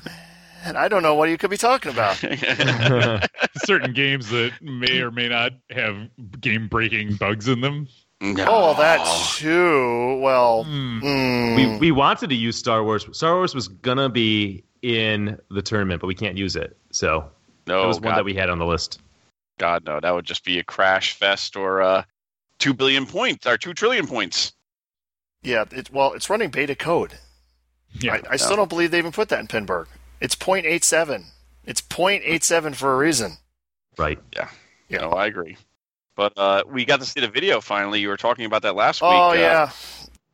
[0.74, 0.84] Batman.
[0.84, 2.16] I don't know what you could be talking about.
[3.66, 7.88] Certain games that may or may not have game-breaking bugs in them.
[8.22, 8.46] No.
[8.48, 9.00] Oh, that
[9.38, 10.20] too.
[10.22, 11.00] Well, Hmm.
[11.02, 13.08] mm, we we wanted to use Star Wars.
[13.14, 16.76] Star Wars was gonna be in the tournament, but we can't use it.
[16.92, 17.32] So
[17.66, 19.00] no, that was one that we had on the list.
[19.58, 22.04] God, no, that would just be a crash fest or uh,
[22.60, 24.52] two billion points or two trillion points.
[25.42, 25.64] yeah.
[25.72, 27.14] It, well, it's running beta code.
[27.94, 28.16] Yeah.
[28.16, 29.88] I, I still don't believe they even put that in Pinburgh.
[30.22, 31.26] It's .87.
[31.66, 33.38] It's .87 for a reason.
[33.98, 34.20] Right.
[34.36, 34.50] Yeah.
[34.90, 35.58] No, I agree.
[36.16, 38.02] But uh, we got to see the video finally.
[38.02, 39.12] You were talking about that last week.
[39.12, 39.72] Oh uh, yeah,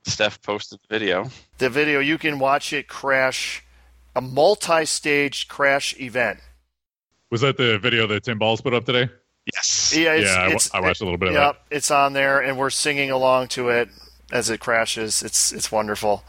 [0.06, 1.30] Steph posted the video.
[1.60, 3.64] the video you can watch it crash,
[4.16, 6.40] a multi-stage crash event.
[7.30, 9.12] Was that the video that Tim Balls put up today?
[9.54, 9.96] Yes.
[9.96, 12.40] Yeah, it's, yeah, I it's, I watched a little bit of Yep, it's on there,
[12.40, 13.90] and we're singing along to it
[14.32, 15.22] as it crashes.
[15.22, 16.24] It's it's wonderful.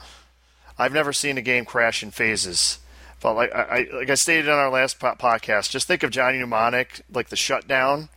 [0.79, 2.79] I've never seen a game crash in phases,
[3.21, 6.11] but like I, I like I stated on our last po- podcast, just think of
[6.11, 8.09] Johnny Mnemonic like the shutdown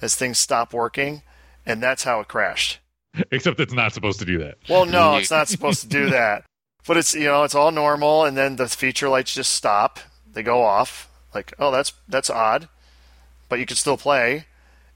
[0.00, 1.22] as things stop working,
[1.64, 2.78] and that's how it crashed.
[3.30, 4.58] Except it's not supposed to do that.
[4.68, 6.44] Well, no, it's not supposed to do that,
[6.86, 9.98] but it's you know it's all normal, and then the feature lights just stop.
[10.32, 11.10] They go off.
[11.34, 12.68] Like oh that's that's odd,
[13.48, 14.46] but you can still play,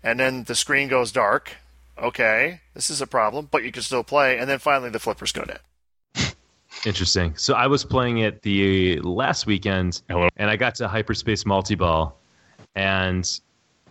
[0.03, 1.57] and then the screen goes dark.
[2.01, 5.33] Okay, this is a problem, but you can still play, and then finally the flippers
[5.33, 5.61] go dead.
[6.87, 7.37] Interesting.
[7.37, 10.29] So I was playing it the last weekend, Hello.
[10.37, 12.19] and I got to hyperspace multi-ball,
[12.75, 13.40] and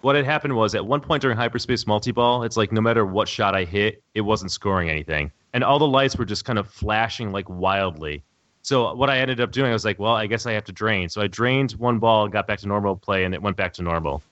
[0.02, 3.28] what had happened was at one point during hyperspace multi-ball, it's like no matter what
[3.28, 6.68] shot I hit, it wasn't scoring anything, and all the lights were just kind of
[6.68, 8.24] flashing like wildly.
[8.62, 10.72] So what I ended up doing, I was like, well, I guess I have to
[10.72, 11.10] drain.
[11.10, 13.74] So I drained one ball, and got back to normal play, and it went back
[13.74, 14.24] to normal.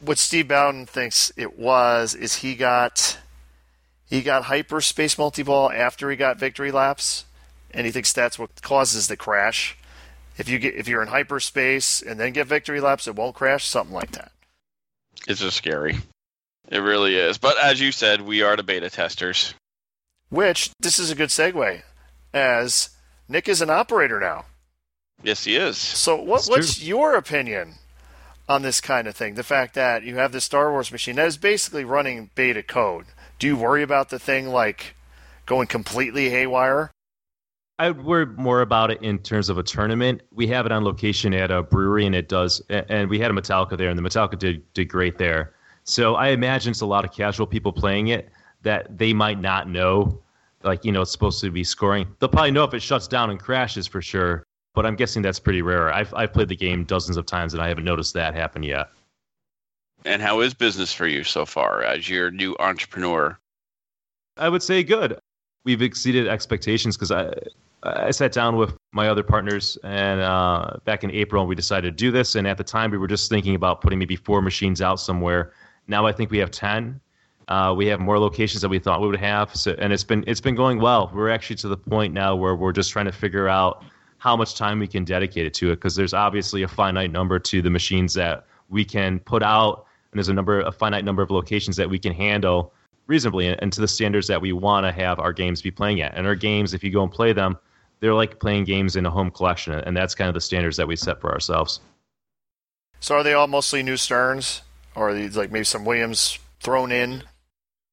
[0.00, 3.18] What Steve Bowden thinks it was is he got
[4.06, 7.26] he got hyperspace multi-ball after he got victory laps,
[7.72, 9.76] and he thinks that's what causes the crash.
[10.38, 13.66] if you get if you're in hyperspace and then get victory laps, it won't crash.
[13.66, 14.32] Something like that.
[15.28, 15.98] It's just scary.
[16.68, 17.36] It really is.
[17.36, 19.54] But as you said, we are the beta testers.
[20.28, 21.82] Which this is a good segue,
[22.32, 22.90] as
[23.28, 24.44] Nick is an operator now.
[25.22, 25.76] Yes, he is.
[25.76, 26.86] So what, what's true.
[26.86, 27.74] your opinion
[28.48, 29.34] on this kind of thing?
[29.34, 33.06] The fact that you have this Star Wars machine that is basically running beta code.
[33.38, 34.94] Do you worry about the thing like
[35.46, 36.90] going completely haywire?
[37.80, 40.20] I would worry more about it in terms of a tournament.
[40.34, 42.60] We have it on location at a brewery, and it does.
[42.68, 45.54] And we had a Metallica there, and the Metallica did did great there.
[45.84, 48.28] So I imagine it's a lot of casual people playing it
[48.60, 50.20] that they might not know,
[50.62, 52.06] like you know, it's supposed to be scoring.
[52.18, 54.44] They'll probably know if it shuts down and crashes for sure.
[54.74, 55.90] But I'm guessing that's pretty rare.
[55.90, 58.90] I've I've played the game dozens of times, and I haven't noticed that happen yet.
[60.04, 63.38] And how is business for you so far as your new entrepreneur?
[64.36, 65.18] I would say good.
[65.64, 67.32] We've exceeded expectations because I
[67.82, 71.96] I sat down with my other partners and uh, back in April and we decided
[71.96, 72.34] to do this.
[72.34, 75.52] And at the time we were just thinking about putting maybe four machines out somewhere.
[75.86, 77.00] Now I think we have ten.
[77.48, 80.22] Uh, we have more locations than we thought we would have, so, and it's been
[80.28, 81.10] it's been going well.
[81.12, 83.82] We're actually to the point now where we're just trying to figure out
[84.18, 87.40] how much time we can dedicate it to it because there's obviously a finite number
[87.40, 91.22] to the machines that we can put out, and there's a number a finite number
[91.22, 92.72] of locations that we can handle
[93.08, 96.00] reasonably and, and to the standards that we want to have our games be playing
[96.00, 96.16] at.
[96.16, 97.58] And our games, if you go and play them,
[98.00, 100.88] they're like playing games in a home collection, and that's kind of the standards that
[100.88, 101.80] we set for ourselves.
[103.00, 104.62] So are they all mostly new Sterns,
[104.94, 107.22] or are these like maybe some Williams thrown in?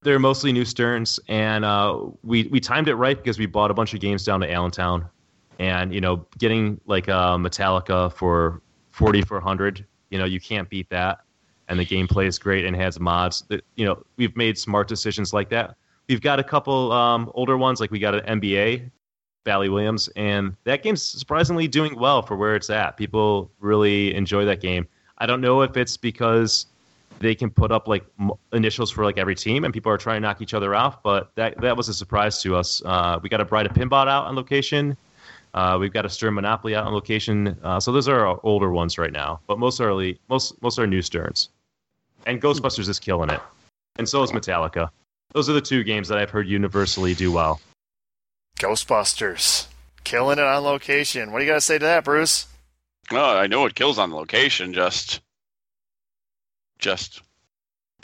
[0.01, 3.73] They're mostly new Sterns, and uh, we we timed it right because we bought a
[3.73, 5.07] bunch of games down to Allentown,
[5.59, 10.69] and you know, getting like uh, Metallica for forty four hundred, you know, you can't
[10.69, 11.19] beat that.
[11.69, 13.43] And the gameplay is great and has mods.
[13.49, 15.75] That you know, we've made smart decisions like that.
[16.07, 18.89] We've got a couple um, older ones, like we got an NBA,
[19.47, 22.97] Bally Williams, and that game's surprisingly doing well for where it's at.
[22.97, 24.85] People really enjoy that game.
[25.19, 26.65] I don't know if it's because
[27.19, 28.05] they can put up like
[28.51, 31.01] initials for like every team, and people are trying to knock each other off.
[31.01, 32.81] But that that was a surprise to us.
[32.83, 34.97] Uh, we got a Bride of Pinbot out on location.
[35.53, 37.57] Uh, we've got a Stern Monopoly out on location.
[37.63, 40.85] Uh, so those are our older ones right now, but most early, most most are
[40.85, 41.47] new Sterns.
[42.25, 43.39] And Ghostbusters is killing it,
[43.97, 44.89] and so is Metallica.
[45.31, 47.61] Those are the two games that I've heard universally do well.
[48.59, 49.67] Ghostbusters,
[50.03, 51.31] killing it on location.
[51.31, 52.47] What do you got to say to that, Bruce?
[53.11, 54.73] Oh, I know it kills on location.
[54.73, 55.21] Just,
[56.79, 57.21] just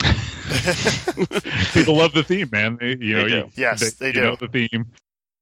[1.72, 2.78] People love the theme, man.
[2.80, 3.36] They, you know, They do.
[3.36, 4.20] you- Yes, they you do.
[4.22, 4.86] know the theme.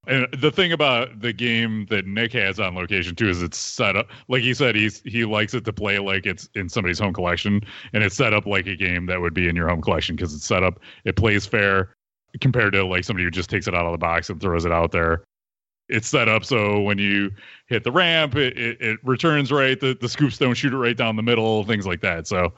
[0.09, 3.95] And the thing about the game that Nick has on location too is it's set
[3.95, 7.13] up like he said he's he likes it to play like it's in somebody's home
[7.13, 7.61] collection
[7.93, 10.35] and it's set up like a game that would be in your home collection because
[10.35, 11.95] it's set up it plays fair
[12.41, 14.73] compared to like somebody who just takes it out of the box and throws it
[14.73, 15.23] out there.
[15.89, 17.31] It's set up so when you
[17.67, 19.79] hit the ramp, it, it, it returns right.
[19.79, 22.27] The, the scoops don't shoot it right down the middle, things like that.
[22.27, 22.53] So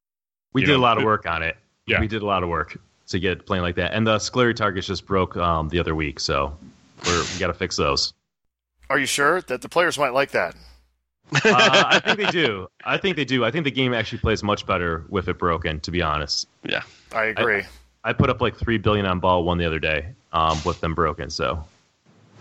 [0.53, 1.57] We did know, a lot of it- work on it.
[1.87, 2.01] Yeah.
[2.01, 3.93] we did a lot of work to get playing like that.
[3.93, 6.57] And the Scoleri targets just broke um, the other week, so
[7.05, 8.13] we're, we got to fix those.
[8.89, 10.55] Are you sure that the players might like that?
[11.35, 12.69] Uh, I think they do.
[12.85, 13.45] I think they do.
[13.45, 15.81] I think the game actually plays much better with it broken.
[15.81, 16.83] To be honest, Yeah,
[17.13, 17.63] I agree.
[17.63, 17.67] I
[18.13, 21.31] put up like three billion on ball one the other day um, with them broken.
[21.31, 21.65] So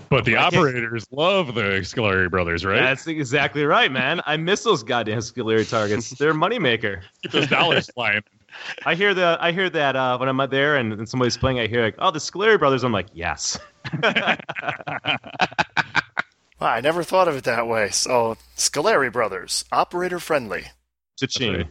[0.10, 2.80] but the operators love the Scoleri brothers, right?
[2.80, 4.21] that's exactly right, man.
[4.28, 6.12] I miss those goddamn Scoleri targets.
[6.12, 7.02] They're a moneymaker.
[7.23, 8.21] Keep those dollars flying.
[8.86, 11.60] I hear the I hear that uh, when I'm out there and, and somebody's playing,
[11.60, 12.84] I hear like, oh, the Scoleri brothers.
[12.84, 13.58] I'm like, yes.
[16.62, 17.89] Wow, I never thought of it that way.
[17.89, 20.63] So, Scoleri Brothers, operator friendly.
[21.19, 21.54] Cha-ching.
[21.54, 21.67] right.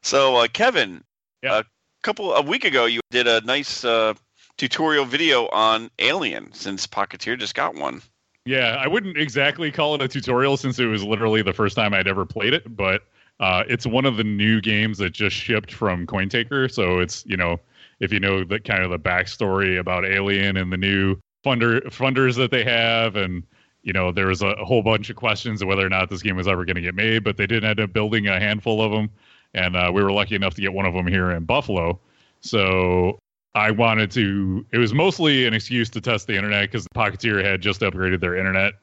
[0.00, 0.36] so.
[0.36, 1.04] Uh, Kevin,
[1.42, 1.58] Yeah.
[1.58, 1.64] a
[2.02, 4.14] couple a week ago, you did a nice uh,
[4.56, 6.52] tutorial video on Alien.
[6.52, 8.02] Since Pocketeer just got one.
[8.44, 11.94] Yeah, I wouldn't exactly call it a tutorial since it was literally the first time
[11.94, 13.02] I'd ever played it, but
[13.38, 16.70] uh, it's one of the new games that just shipped from CoinTaker.
[16.70, 17.60] So it's you know
[18.00, 22.36] if you know the kind of the backstory about Alien and the new funder funders
[22.36, 23.44] that they have, and
[23.82, 26.22] you know there was a, a whole bunch of questions of whether or not this
[26.22, 28.82] game was ever going to get made, but they did end up building a handful
[28.82, 29.08] of them,
[29.54, 32.00] and uh, we were lucky enough to get one of them here in Buffalo.
[32.40, 33.18] So
[33.54, 34.64] I wanted to.
[34.72, 38.20] It was mostly an excuse to test the internet because the Pocketeer had just upgraded
[38.20, 38.74] their internet.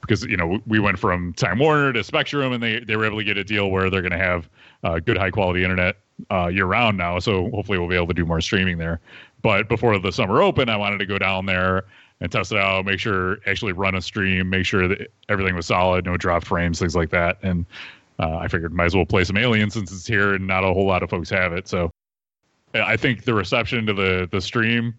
[0.00, 3.18] Because you know we went from Time Warner to Spectrum, and they they were able
[3.18, 4.48] to get a deal where they're going to have
[4.84, 5.96] uh, good high quality internet
[6.30, 7.18] uh, year round now.
[7.18, 9.00] So hopefully we'll be able to do more streaming there.
[9.42, 11.84] But before the summer open, I wanted to go down there
[12.20, 15.66] and test it out, make sure actually run a stream, make sure that everything was
[15.66, 17.38] solid, no drop frames, things like that.
[17.42, 17.64] And
[18.18, 20.72] uh, I figured might as well play some Alien since it's here and not a
[20.72, 21.68] whole lot of folks have it.
[21.68, 21.90] So
[22.74, 24.94] I think the reception to the the stream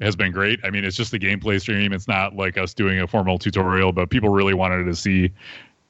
[0.00, 0.60] has been great.
[0.64, 1.92] I mean, it's just a gameplay stream.
[1.92, 5.30] It's not like us doing a formal tutorial, but people really wanted to see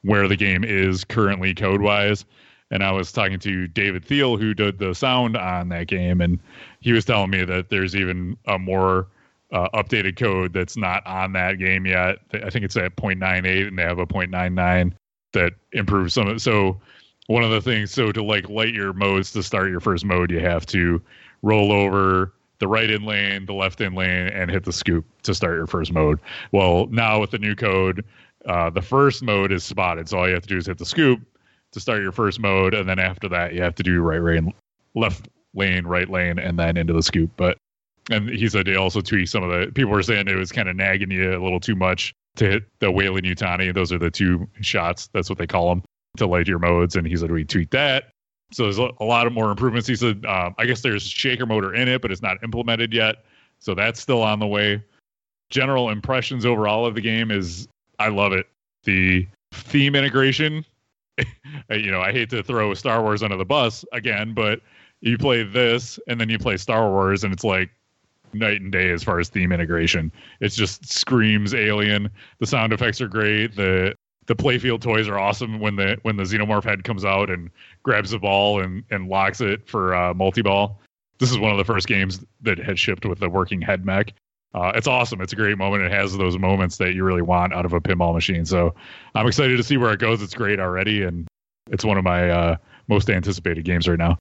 [0.02, 2.24] where the game is currently code wise.
[2.70, 6.38] And I was talking to David Thiel, who did the sound on that game, and
[6.80, 9.06] he was telling me that there's even a more
[9.52, 12.18] uh, updated code that's not on that game yet.
[12.32, 14.92] I think it's at 0.98, and they have a 0.99
[15.34, 16.40] that improves some of it.
[16.40, 16.80] So
[17.26, 20.30] one of the things, so to like light your modes to start your first mode,
[20.30, 21.00] you have to
[21.42, 25.34] roll over the right in lane, the left in lane, and hit the scoop to
[25.34, 26.18] start your first mode.
[26.52, 28.04] Well, now with the new code,
[28.46, 30.08] uh, the first mode is spotted.
[30.08, 31.20] So all you have to do is hit the scoop
[31.72, 34.52] to start your first mode, and then after that, you have to do right lane,
[34.94, 37.30] left lane, right lane, and then into the scoop.
[37.36, 37.58] But
[38.10, 40.68] and he said they also tweaked some of the people were saying it was kind
[40.68, 43.74] of nagging you a little too much to hit the Weyland-Yutani.
[43.74, 45.08] Those are the two shots.
[45.12, 45.82] That's what they call them
[46.16, 46.96] to light your modes.
[46.96, 48.10] And he said we tweaked that.
[48.52, 49.88] So there's a lot of more improvements.
[49.88, 53.24] He said um, I guess there's shaker motor in it, but it's not implemented yet.
[53.58, 54.82] So that's still on the way.
[55.50, 57.68] General impressions overall of the game is
[57.98, 58.46] I love it.
[58.84, 60.64] The theme integration
[61.70, 64.60] you know, I hate to throw Star Wars under the bus again, but
[65.00, 67.70] you play this and then you play Star Wars, and it's like
[68.34, 70.12] night and day as far as theme integration.
[70.40, 72.10] It just screams alien.
[72.40, 73.56] The sound effects are great.
[73.56, 73.94] The
[74.26, 77.50] the playfield toys are awesome when the when the xenomorph head comes out and
[77.82, 80.80] grabs the ball and and locks it for uh, multi ball.
[81.18, 84.12] This is one of the first games that had shipped with the working head mech.
[84.54, 85.20] Uh, it's awesome.
[85.20, 85.82] It's a great moment.
[85.82, 88.44] It has those moments that you really want out of a pinball machine.
[88.46, 88.74] So
[89.14, 90.22] I'm excited to see where it goes.
[90.22, 91.26] It's great already, and
[91.70, 92.56] it's one of my uh,
[92.88, 94.16] most anticipated games right now.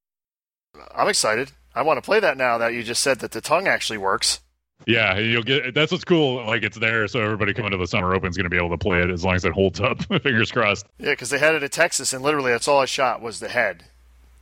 [0.95, 1.51] I'm excited.
[1.75, 4.39] I want to play that now that you just said that the tongue actually works.
[4.85, 5.73] Yeah, you'll get.
[5.73, 6.45] That's what's cool.
[6.45, 8.71] Like it's there, so everybody coming to the summer open is going to be able
[8.71, 10.03] to play it as long as it holds up.
[10.23, 10.85] Fingers crossed.
[10.99, 13.49] Yeah, because they had it in Texas, and literally that's all I shot was the
[13.49, 13.85] head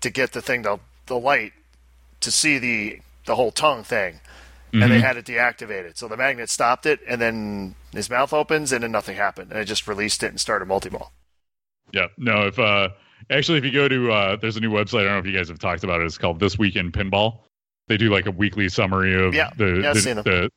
[0.01, 1.53] to get the thing, the the light,
[2.21, 4.81] to see the the whole tongue thing, mm-hmm.
[4.81, 5.97] and they had it deactivated.
[5.97, 9.59] So the magnet stopped it, and then his mouth opens, and then nothing happened, and
[9.59, 11.11] it just released it and started multi-ball.
[11.91, 12.47] Yeah, no.
[12.47, 12.89] If uh,
[13.29, 15.01] actually, if you go to uh, there's a new website.
[15.01, 16.05] I don't know if you guys have talked about it.
[16.05, 17.39] It's called This Week in Pinball.
[17.87, 19.49] They do like a weekly summary of yeah.
[19.57, 20.49] the yeah, the, the,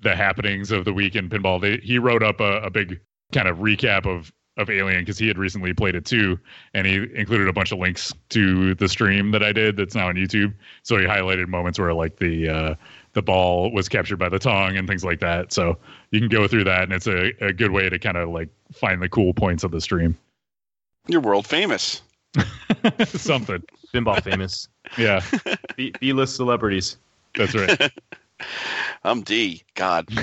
[0.00, 1.60] the happenings of the week in pinball.
[1.60, 3.00] They he wrote up a, a big
[3.32, 6.38] kind of recap of of Alien because he had recently played it too,
[6.74, 10.08] and he included a bunch of links to the stream that I did that's now
[10.08, 10.52] on YouTube.
[10.82, 12.74] So he highlighted moments where like the uh,
[13.12, 15.52] the ball was captured by the tongue and things like that.
[15.52, 15.78] So
[16.10, 18.48] you can go through that, and it's a, a good way to kind of like
[18.72, 20.18] find the cool points of the stream.
[21.06, 22.02] You're world famous.
[23.06, 23.62] Something.
[23.94, 24.68] Pinball famous.
[24.96, 25.22] Yeah.
[25.76, 26.96] B list celebrities.
[27.34, 27.90] That's right.
[29.04, 29.62] I'm D.
[29.74, 30.08] God.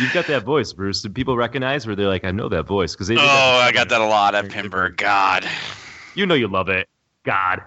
[0.00, 1.02] You've got that voice, Bruce.
[1.02, 2.92] Do people recognize where they're like, I know that voice?
[2.92, 4.96] Because Oh, I got that a lot at Pinburgh.
[4.96, 5.46] God.
[6.14, 6.88] You know you love it.
[7.24, 7.60] God.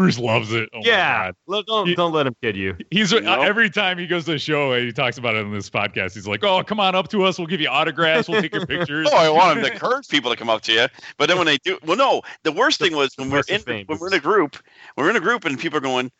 [0.00, 0.70] Bruce loves it.
[0.72, 2.74] Oh yeah, don't he, don't let him kid you.
[2.90, 3.24] He's nope.
[3.24, 6.14] every time he goes to a show and he talks about it in this podcast.
[6.14, 7.36] He's like, "Oh, come on up to us.
[7.36, 8.26] We'll give you autographs.
[8.26, 10.72] We'll take your pictures." oh, I want him to encourage people to come up to
[10.72, 10.86] you.
[11.18, 12.22] But then when they do, well, no.
[12.44, 14.56] The worst thing was when we're in when we're in a group,
[14.94, 16.10] when we're in a group and people are going,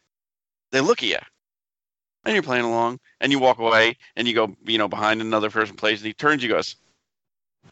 [0.73, 1.19] they look at you,
[2.27, 5.49] and you're playing along, and you walk away, and you go, you know, behind another
[5.49, 6.77] person plays, and he turns, you goes,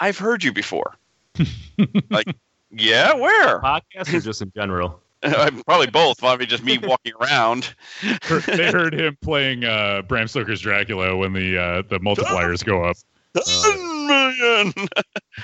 [0.01, 0.94] "I've heard you before."
[2.11, 2.35] like,
[2.71, 3.61] yeah, where?
[3.61, 5.03] Podcast or just in general?
[5.66, 6.18] Probably both.
[6.18, 7.74] Probably just me walking around.
[8.02, 12.96] they heard him playing uh, Bram Stoker's Dracula when the uh, the multipliers go up.
[13.37, 13.42] Uh,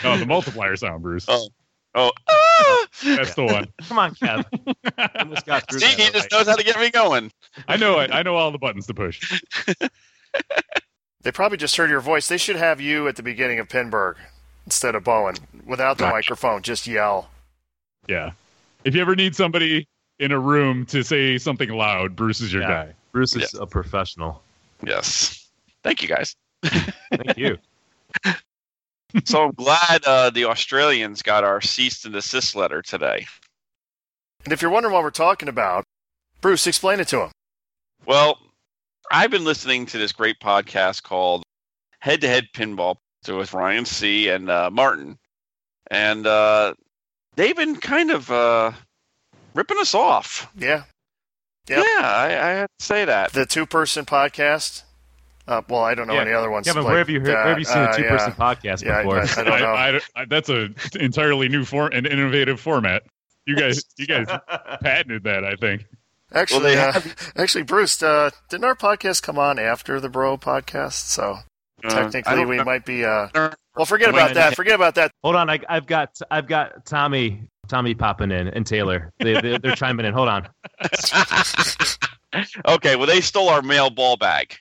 [0.05, 1.27] oh, the multiplier sound, Bruce.
[1.29, 1.49] Oh,
[1.97, 2.87] oh, ah!
[3.05, 3.69] that's the one.
[3.83, 4.45] Come on, Kev.
[5.81, 7.33] See, he just knows how to get me going.
[7.67, 8.13] I know it.
[8.13, 9.43] I know all the buttons to push.
[11.23, 12.29] they probably just heard your voice.
[12.29, 14.17] They should have you at the beginning of Pinburgh
[14.67, 15.35] instead of Bowen
[15.67, 16.63] without the microphone.
[16.63, 17.29] Just yell.
[18.09, 18.33] Yeah
[18.85, 22.63] if you ever need somebody in a room to say something loud, Bruce is your
[22.63, 22.69] yeah.
[22.69, 22.95] guy.
[23.13, 24.43] Bruce is a professional.
[24.85, 25.49] Yes.
[25.83, 26.35] Thank you, guys.
[26.63, 27.59] Thank you.
[29.25, 33.27] so I'm glad uh, the Australians got our cease and desist letter today.
[34.45, 35.85] And if you're wondering what we're talking about,
[36.41, 37.31] Bruce, explain it to him.
[38.07, 38.39] Well,
[39.11, 41.43] I've been listening to this great podcast called
[42.01, 44.29] Head to Head Pinball with Ryan C.
[44.29, 45.17] and uh, Martin.
[45.91, 46.75] And uh,
[47.37, 48.73] they've been kind of uh,
[49.55, 50.51] ripping us off.
[50.57, 50.85] Yeah.
[51.69, 51.79] Yep.
[51.79, 53.33] Yeah, I, I have to say that.
[53.33, 54.83] The two person podcast.
[55.47, 56.23] Uh, well, I don't know yeah.
[56.23, 56.67] any other ones.
[56.67, 58.55] Yeah, but like, where have you heard, where have you seen a two person yeah.
[58.55, 59.19] podcast yeah, before?
[59.21, 59.75] I, I, I don't know.
[59.75, 63.03] I, I, that's an entirely new form, an innovative format.
[63.47, 64.27] You guys, you guys
[64.83, 65.87] patented that, I think.
[66.33, 67.01] Actually, well, uh,
[67.37, 70.93] actually, Bruce, uh, didn't our podcast come on after the Bro podcast?
[70.93, 71.39] So
[71.85, 73.05] uh, technically, we might be.
[73.05, 73.29] Uh,
[73.77, 74.55] well, forget about that.
[74.55, 75.13] Forget about that.
[75.23, 79.13] Hold on, I, have got I've got Tommy Tommy popping in and Taylor.
[79.19, 80.15] They, they they're chiming in.
[80.15, 80.49] Hold on.
[82.67, 84.57] okay, well they stole our mail ball bag.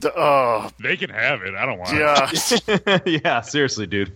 [0.00, 1.54] The, oh, they can have it.
[1.54, 2.28] I don't want yeah.
[2.32, 3.22] it.
[3.24, 4.12] yeah, seriously, dude.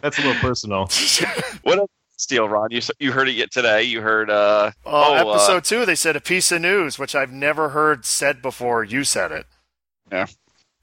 [0.00, 0.88] That's a little personal.
[1.62, 1.90] What else?
[2.16, 3.82] Steel Ron, you you heard it yet today?
[3.82, 7.32] You heard uh Oh, uh, episode two, they said a piece of news, which I've
[7.32, 8.84] never heard said before.
[8.84, 9.46] You said it.
[10.10, 10.26] Yeah.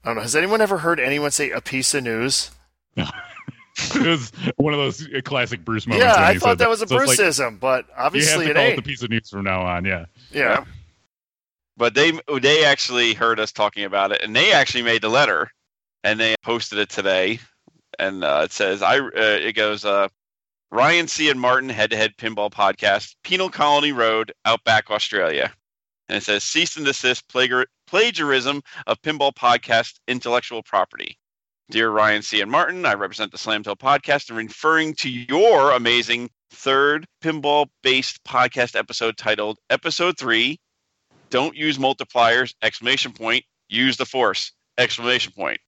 [0.04, 0.22] I don't know.
[0.22, 2.50] Has anyone ever heard anyone say a piece of news?
[2.96, 6.04] it was one of those classic Bruce moments.
[6.04, 8.54] yeah, I thought said that was a So it's like, Bruceism, but you obviously have
[8.54, 9.84] to it call it the piece of news from now on.
[9.84, 10.06] Yeah.
[10.32, 10.64] yeah.
[11.76, 15.50] but they they actually heard us talking about it, and they actually made the letter,
[16.04, 17.40] and they posted it today,
[17.98, 20.08] and uh, it says I uh, it goes uh,
[20.70, 25.52] Ryan C and Martin head to head pinball podcast, Penal Colony Road, Outback, Australia,
[26.08, 31.18] and it says cease and desist plagiar- plagiarism of pinball podcast intellectual property.
[31.70, 32.40] Dear Ryan C.
[32.40, 38.24] and Martin, I represent the Slamtilt podcast and referring to your amazing third pinball based
[38.24, 40.58] podcast episode titled Episode 3
[41.30, 45.60] don't use multipliers exclamation point use the force exclamation point.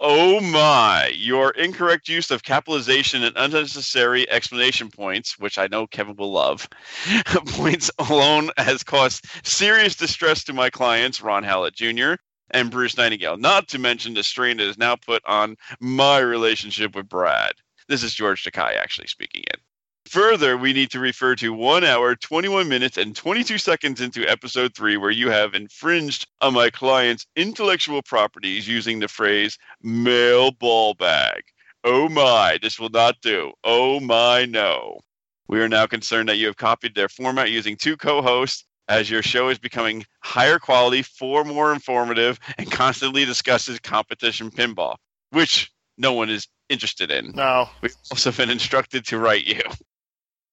[0.00, 6.16] Oh my your incorrect use of capitalization and unnecessary explanation points which i know kevin
[6.16, 6.68] will love
[7.46, 12.14] points alone has caused serious distress to my clients ron hallett jr
[12.50, 16.94] and bruce nightingale not to mention the strain that is now put on my relationship
[16.94, 17.52] with brad
[17.88, 19.60] this is george takei actually speaking it
[20.08, 24.74] Further, we need to refer to 1 hour, 21 minutes, and 22 seconds into episode
[24.74, 30.94] 3, where you have infringed on my client's intellectual properties using the phrase male ball
[30.94, 31.42] bag.
[31.84, 33.52] Oh my, this will not do.
[33.64, 34.98] Oh my, no.
[35.46, 39.10] We are now concerned that you have copied their format using two co hosts, as
[39.10, 44.96] your show is becoming higher quality, far more informative, and constantly discusses competition pinball,
[45.30, 47.32] which no one is interested in.
[47.32, 47.68] No.
[47.82, 49.60] We've also been instructed to write you.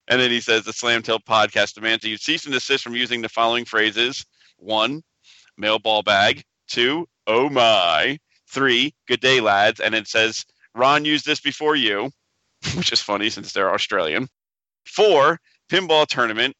[0.07, 3.21] And then he says the Slamtilt podcast demands that you cease and desist from using
[3.21, 4.25] the following phrases:
[4.57, 5.01] one,
[5.57, 9.79] mail ball bag; two, oh my; three, good day, lads.
[9.79, 10.45] And it says
[10.75, 12.11] Ron used this before you,
[12.75, 14.27] which is funny since they're Australian.
[14.85, 15.39] Four,
[15.71, 16.55] pinball tournament.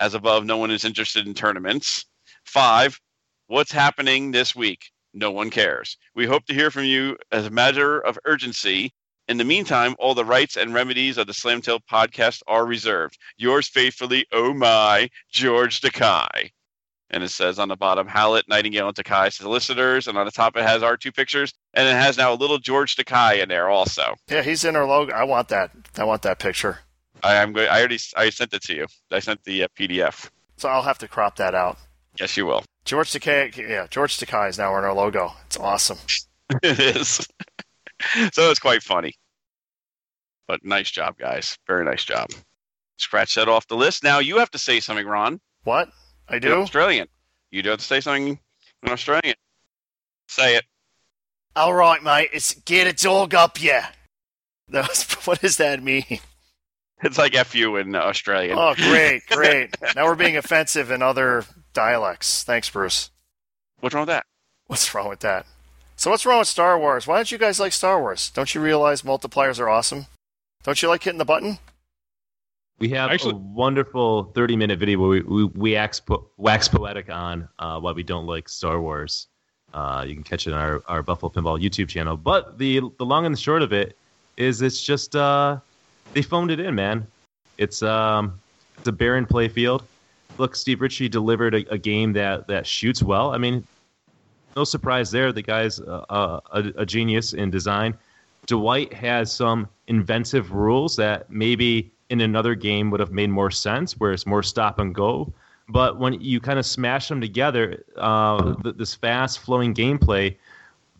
[0.00, 2.04] As above, no one is interested in tournaments.
[2.44, 3.00] Five,
[3.46, 4.90] what's happening this week?
[5.14, 5.96] No one cares.
[6.14, 8.92] We hope to hear from you as a matter of urgency
[9.28, 13.18] in the meantime, all the rights and remedies of the Slamtilt podcast are reserved.
[13.36, 16.50] Yours faithfully, oh my, George Takei.
[17.10, 20.06] And it says on the bottom, Hallett, Nightingale, and Takei solicitors.
[20.06, 21.52] And on the top, it has our two pictures.
[21.74, 24.14] And it has now a little George Takei in there also.
[24.28, 25.12] Yeah, he's in our logo.
[25.12, 25.70] I want that.
[25.96, 26.80] I want that picture.
[27.22, 27.68] I, am going.
[27.68, 27.98] I already.
[28.16, 28.86] I sent it to you.
[29.10, 30.30] I sent the uh, PDF.
[30.56, 31.78] So I'll have to crop that out.
[32.18, 32.64] Yes, you will.
[32.84, 35.32] George Takei, yeah, George Takei is now on our logo.
[35.46, 35.98] It's awesome.
[36.62, 37.26] it is.
[38.32, 39.14] so it's quite funny.
[40.46, 41.58] But nice job, guys.
[41.66, 42.30] Very nice job.
[42.98, 44.04] Scratch that off the list.
[44.04, 45.40] Now you have to say something, Ron.
[45.64, 45.88] What?
[46.28, 46.54] I do?
[46.54, 47.08] Australian.
[47.50, 48.38] You do have to say something
[48.82, 49.36] in Australian.
[50.28, 50.64] Say it.
[51.54, 52.30] All right, mate.
[52.32, 53.88] It's get a dog up, yeah.
[54.68, 56.18] That was, what does that mean?
[57.02, 58.56] It's like FU in Australian.
[58.58, 59.76] Oh, great, great.
[59.94, 62.42] now we're being offensive in other dialects.
[62.42, 63.10] Thanks, Bruce.
[63.80, 64.24] What's wrong with that?
[64.66, 65.44] What's wrong with that?
[65.96, 67.06] So what's wrong with Star Wars?
[67.06, 68.30] Why don't you guys like Star Wars?
[68.30, 70.06] Don't you realize multipliers are awesome?
[70.62, 71.58] Don't you like hitting the button?
[72.78, 76.66] We have Actually- a wonderful 30 minute video where we, we, we wax, po- wax
[76.68, 79.28] poetic on uh, why we don't like Star Wars.
[79.72, 82.16] Uh, you can catch it on our, our Buffalo Pinball YouTube channel.
[82.16, 83.96] But the the long and the short of it
[84.38, 85.58] is it's just uh,
[86.12, 87.06] they phoned it in, man.
[87.58, 88.38] It's um
[88.78, 89.84] it's a barren play field.
[90.38, 93.32] Look, Steve Ritchie delivered a, a game that that shoots well.
[93.32, 93.66] I mean,
[94.56, 95.32] no surprise there.
[95.32, 96.40] The guy's a,
[96.76, 97.96] a genius in design.
[98.46, 103.98] Dwight has some inventive rules that maybe in another game would have made more sense,
[103.98, 105.32] where it's more stop and go.
[105.68, 110.36] But when you kind of smash them together, uh, th- this fast flowing gameplay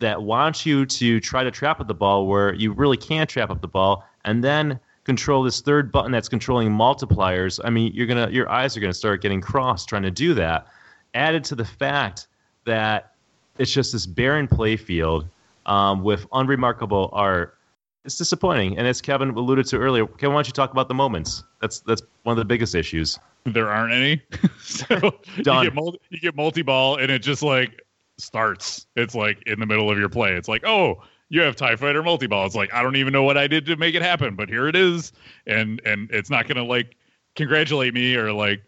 [0.00, 3.50] that wants you to try to trap up the ball where you really can't trap
[3.50, 7.60] up the ball, and then control this third button that's controlling multipliers.
[7.64, 10.66] I mean, you're gonna your eyes are gonna start getting crossed trying to do that.
[11.14, 12.26] Added to the fact
[12.64, 13.14] that
[13.56, 15.26] it's just this barren play field
[15.64, 17.56] um, with unremarkable art.
[18.04, 20.94] It's disappointing, and as Kevin alluded to earlier, Kevin, why don't you talk about the
[20.94, 21.44] moments?
[21.60, 23.18] That's that's one of the biggest issues.
[23.44, 24.22] There aren't any.
[24.60, 24.96] so
[25.36, 25.64] you Done.
[25.64, 27.82] get multi, you get multi-ball and it just like
[28.18, 28.86] starts.
[28.96, 30.32] It's like in the middle of your play.
[30.34, 32.46] It's like, oh, you have TIE Fighter multi-ball.
[32.46, 34.68] It's like, I don't even know what I did to make it happen, but here
[34.68, 35.12] it is.
[35.46, 36.96] And and it's not gonna like
[37.34, 38.62] congratulate me or like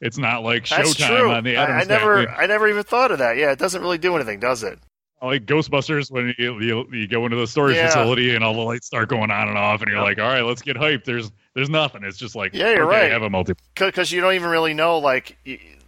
[0.00, 1.30] it's not like That's showtime true.
[1.32, 2.34] on the I, Adams I never, family.
[2.36, 3.36] I never even thought of that.
[3.36, 4.78] Yeah, it doesn't really do anything, does it?
[5.22, 7.86] like Ghostbusters when you, you you go into the storage Yeah.
[7.86, 10.42] facility and all the lights start going on and off, and you're like, all right,
[10.42, 11.04] let's get hyped.
[11.04, 12.02] There's there's nothing.
[12.02, 13.12] It's just like, Yeah, you're okay, right.
[13.12, 13.52] Have a multi.
[13.76, 15.36] Because you don't even really know, like,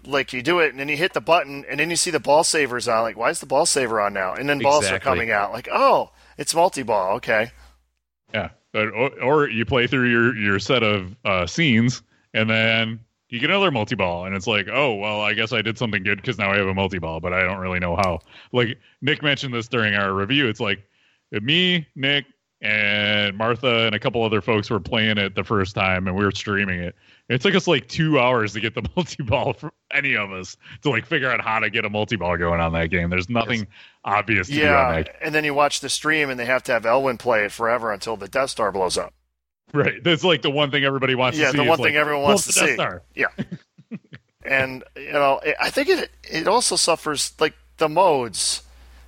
[0.06, 2.20] like you do it, and then you hit the button, and then you see the
[2.20, 3.02] ball savers on.
[3.02, 4.34] Like, why is the ball saver on now?
[4.34, 5.52] And then balls are coming out.
[5.52, 7.16] Like, oh, it's multi-ball.
[7.16, 7.50] Okay.
[8.32, 12.02] Yeah, or, or you play through your your set of uh, scenes,
[12.32, 15.62] and then you get another multi ball, and it's like, oh well, I guess I
[15.62, 17.96] did something good because now I have a multi ball, but I don't really know
[17.96, 18.20] how.
[18.52, 20.48] Like Nick mentioned this during our review.
[20.48, 20.82] It's like
[21.30, 22.26] me, Nick,
[22.60, 26.24] and Martha, and a couple other folks were playing it the first time, and we
[26.24, 26.94] were streaming it.
[27.28, 30.56] It took us like two hours to get the multi ball for any of us
[30.82, 33.08] to like figure out how to get a multi ball going on that game.
[33.10, 33.66] There's nothing
[34.04, 35.16] obvious to do on Yeah, that.
[35.22, 37.92] and then you watch the stream, and they have to have Elwin play it forever
[37.92, 39.14] until the Death Star blows up.
[39.72, 40.04] Right.
[40.04, 41.56] That's like the one thing everybody wants Yeah, to see.
[41.56, 42.66] the is one like, thing everyone wants to the see.
[42.66, 43.02] Death Star.
[43.14, 43.26] Yeah,
[44.44, 48.62] and you know, it- I think it it also suffers like the modes.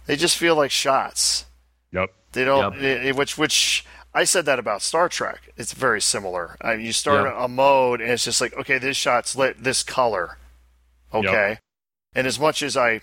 [0.06, 1.44] They just feel like shots.
[1.92, 2.10] Yep.
[2.32, 3.02] They don't, Yep.
[3.04, 3.84] i- i- which which
[4.16, 5.50] I said that about Star Trek.
[5.56, 6.56] It's very similar.
[6.60, 7.44] I mean, you start Yeah.
[7.44, 10.38] a mode, and it's just like, okay, this shot's lit this color,
[11.12, 11.58] okay.
[12.14, 13.02] And as much as I,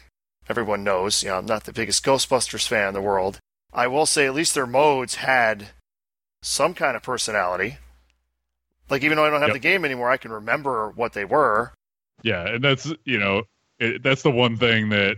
[0.49, 3.39] everyone knows, you know, I'm not the biggest Ghostbusters fan in the world.
[3.71, 5.67] I will say at least their modes had
[6.41, 7.77] some kind of personality.
[8.89, 9.53] Like even though I don't have Yep.
[9.55, 11.73] the game anymore, I can remember what they were.
[12.23, 13.43] Yeah, and that's you know
[13.79, 15.17] it, that's the one thing that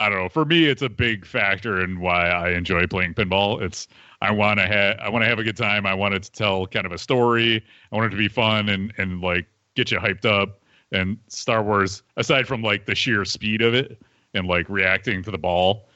[0.00, 0.28] I don't know.
[0.28, 3.62] For me, it's a big factor in why I enjoy playing pinball.
[3.62, 3.88] It's
[4.22, 5.86] I want to have I want to have a good time.
[5.86, 7.62] I want it to tell kind of a story.
[7.92, 10.60] I want it to be fun and and like get you hyped up.
[10.92, 14.00] And Star Wars, aside from like the sheer speed of it
[14.34, 15.88] and like reacting to the ball,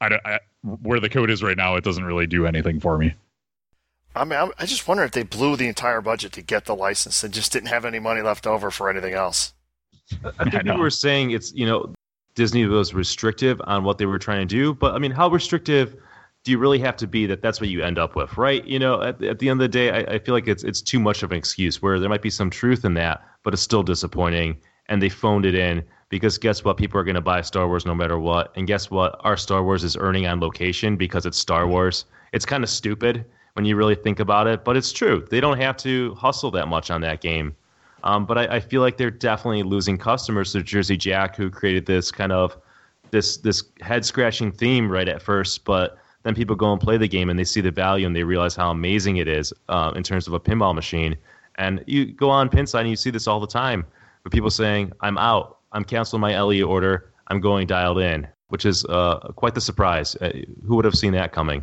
[0.00, 0.40] I, don't- I
[0.82, 3.14] where the code is right now, it doesn't really do anything for me.
[4.14, 6.74] I mean, I'm- I just wonder if they blew the entire budget to get the
[6.74, 9.52] license and just didn't have any money left over for anything else.
[10.24, 11.92] I think I people were saying it's you know
[12.34, 15.96] Disney was restrictive on what they were trying to do, but I mean, how restrictive
[16.44, 18.64] do you really have to be that that's what you end up with, right?
[18.64, 20.80] You know, at, at the end of the day, I, I feel like it's it's
[20.80, 23.62] too much of an excuse where there might be some truth in that, but it's
[23.62, 26.76] still disappointing, and they phoned it in because guess what?
[26.76, 29.16] People are going to buy Star Wars no matter what, and guess what?
[29.20, 32.06] Our Star Wars is earning on location because it's Star Wars.
[32.32, 33.24] It's kind of stupid
[33.54, 35.26] when you really think about it, but it's true.
[35.30, 37.54] They don't have to hustle that much on that game.
[38.04, 41.86] Um, but I, I feel like they're definitely losing customers to Jersey Jack, who created
[41.86, 42.56] this kind of
[43.12, 47.08] this this head scratching theme right at first, but then people go and play the
[47.08, 50.02] game and they see the value and they realize how amazing it is uh, in
[50.02, 51.16] terms of a pinball machine.
[51.56, 53.84] And you go on Pinside and you see this all the time
[54.24, 55.58] with people saying, "I'm out.
[55.72, 57.10] I'm canceling my LE order.
[57.28, 60.16] I'm going dialed in," which is uh, quite the surprise.
[60.16, 60.32] Uh,
[60.66, 61.62] who would have seen that coming?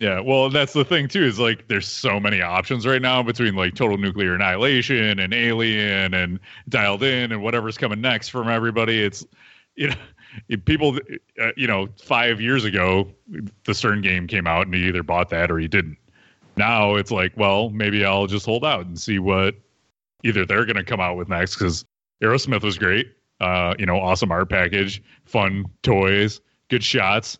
[0.00, 1.24] Yeah, well, that's the thing too.
[1.24, 6.14] Is like there's so many options right now between like Total Nuclear Annihilation and Alien
[6.14, 9.02] and Dialed In and whatever's coming next from everybody.
[9.02, 9.26] It's
[9.76, 9.96] you know
[10.64, 10.98] people
[11.40, 13.10] uh, you know five years ago
[13.64, 15.96] the Stern game came out and he either bought that or he didn't.
[16.56, 19.54] Now it's like, well, maybe I'll just hold out and see what
[20.24, 21.84] either they're going to come out with next because
[22.22, 23.12] Aerosmith was great.
[23.40, 27.38] Uh, you know, awesome art package, fun toys, good shots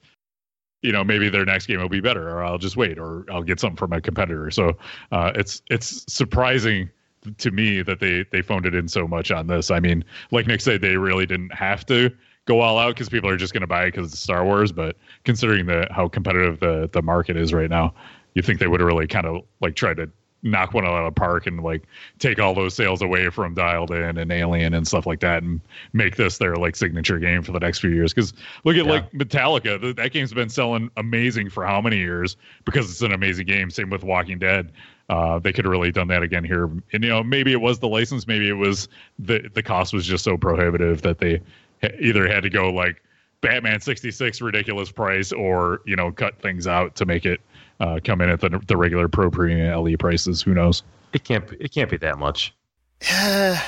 [0.83, 3.43] you know maybe their next game will be better or i'll just wait or i'll
[3.43, 4.77] get something from a competitor so
[5.13, 6.91] uh, it's it's surprising
[7.39, 10.47] to me that they they phoned it in so much on this i mean like
[10.47, 12.11] nick said they really didn't have to
[12.47, 14.73] go all out because people are just going to buy it because it's star wars
[14.73, 17.93] but considering the how competitive the the market is right now
[18.35, 20.11] you think they would have really kind of like tried to
[20.43, 21.83] knock one out of the park and like
[22.19, 25.61] take all those sales away from dialed in and alien and stuff like that and
[25.93, 28.15] make this their like signature game for the next few years?
[28.15, 28.33] Because
[28.65, 28.91] look at Yeah.
[28.91, 32.39] like metallica th- that game's been selling amazing for how many years?
[32.65, 33.69] Because it's an amazing game.
[33.69, 34.73] Same with walking dead.
[35.11, 36.71] Uh, they could have really done that again here.
[36.95, 38.27] And you know maybe it was the license.
[38.27, 38.89] Maybe it was
[39.19, 41.43] the the cost was just so prohibitive that they
[42.01, 43.03] either had to go like
[43.41, 47.41] batman 66 ridiculous price or you know cut things out to make it
[47.81, 50.83] uh, come in at the, the regular pro premium le prices who knows
[51.15, 52.53] It can't be- it can't be that much.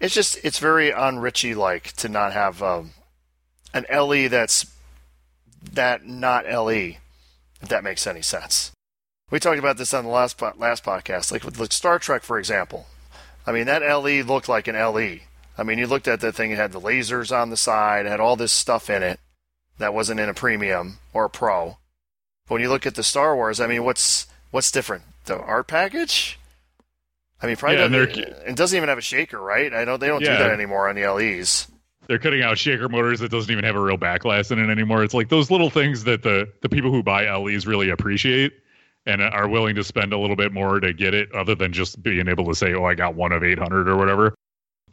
[0.00, 2.90] It's just it's very un Ritchie like to not have um,
[3.72, 4.66] an LE that's
[5.72, 6.96] that not LE,
[7.62, 8.72] if that makes any sense.
[9.30, 12.22] We talked about this on the last po- last podcast, like with like Star Trek,
[12.22, 12.86] for example.
[13.46, 15.20] I mean, that LE looked like an LE.
[15.56, 18.10] I mean, you looked at that thing; it had the lasers on the side, it
[18.10, 19.20] had all this stuff in it
[19.78, 21.78] that wasn't in a premium or a pro.
[22.46, 25.04] But when you look at the Star Wars, I mean, what's what's different?
[25.26, 26.38] The art package?
[27.42, 29.72] I mean, probably Yeah, and doesn't- it doesn't even have a shaker, right?
[29.74, 30.38] I know they don't Yeah.
[30.38, 31.66] do that anymore on the LEs.
[32.06, 35.02] they're cutting out shaker motors that doesn't even have a real backglass in it anymore.
[35.02, 38.52] It's like those little things that the the people who buy LEs really appreciate
[39.06, 42.02] and are willing to spend a little bit more to get it, other than just
[42.02, 44.34] being able to say, "Oh, I got one of 800 or whatever."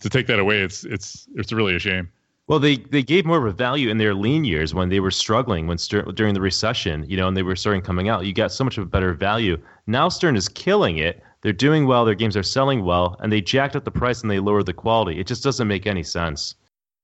[0.01, 2.09] To take that away, it's it's it's really a shame.
[2.47, 5.11] Well, they, they gave more of a value in their lean years when they were
[5.11, 8.25] struggling when Stern, during the recession, you know, and they were starting coming out.
[8.25, 9.57] You got so much of a better value.
[9.87, 11.23] Now Stern is killing it.
[11.43, 12.03] They're doing well.
[12.03, 14.73] Their games are selling well, and they jacked up the price and they lowered the
[14.73, 15.19] quality.
[15.19, 16.55] It just doesn't make any sense.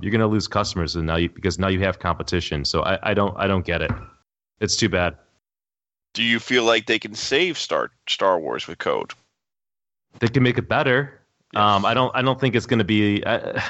[0.02, 2.66] You're going to lose customers, and now you, because now you have competition.
[2.66, 3.91] So I, I don't I don't get it.
[4.60, 5.16] It's too bad.
[6.14, 9.14] Do you feel like they can save Star Star Wars with code?
[10.20, 11.22] They can make it better.
[11.56, 12.14] Um, I don't.
[12.16, 13.26] I don't think it's going to be.
[13.26, 13.64] I,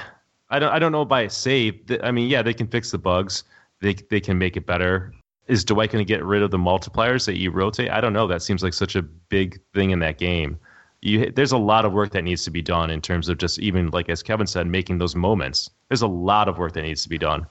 [0.50, 0.72] I don't.
[0.72, 1.82] I don't know by a save.
[2.04, 3.44] I mean, yeah, they can fix the bugs.
[3.82, 5.14] They they can make it better.
[5.48, 7.90] Is Dwight going to get rid of the multipliers that you rotate?
[7.90, 8.28] I don't know.
[8.28, 10.58] That seems like such a big thing in that game.
[11.02, 13.60] You, there's a lot of work that needs to be done in terms of just
[13.60, 15.70] even like as Kevin said, making those moments.
[15.90, 17.46] There's a lot of work that needs to be done.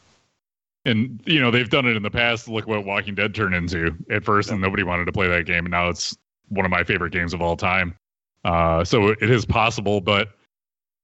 [0.85, 2.49] And you know they've done it in the past.
[2.49, 5.65] Look what Walking Dead turned into at first, and nobody wanted to play that game,
[5.65, 6.17] and now it's
[6.49, 7.97] one of my favorite games of all time.
[8.45, 10.31] Uh, so it is possible, but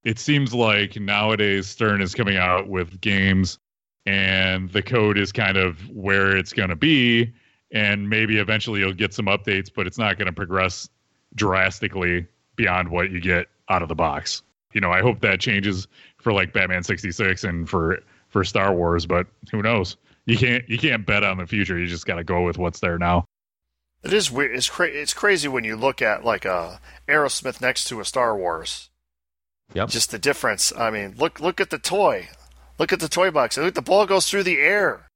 [0.05, 3.59] it seems like nowadays Stern is coming out with games,
[4.07, 7.33] and the code is kind of where it's going to be,
[7.71, 10.89] and maybe eventually you'll get some updates, but it's not going to progress
[11.35, 12.27] drastically
[12.57, 14.43] beyond what you get out of the box.
[14.73, 15.87] You know, I hope that changes
[16.19, 19.97] for like Batman 66 and for for Star Wars, but who knows?
[20.27, 21.79] You can't you can't bet on the future.
[21.79, 23.25] You just got to go with what's there now.
[24.03, 24.57] It is weird.
[24.57, 28.37] It's cra- It's crazy when you look at like a Aerosmith next to a Star
[28.37, 28.91] Wars.
[29.75, 29.89] Yep.
[29.89, 30.73] Just the difference.
[30.77, 32.29] I mean, look look at the toy.
[32.79, 33.57] Look at the toy box.
[33.57, 35.07] Look, the ball goes through the air.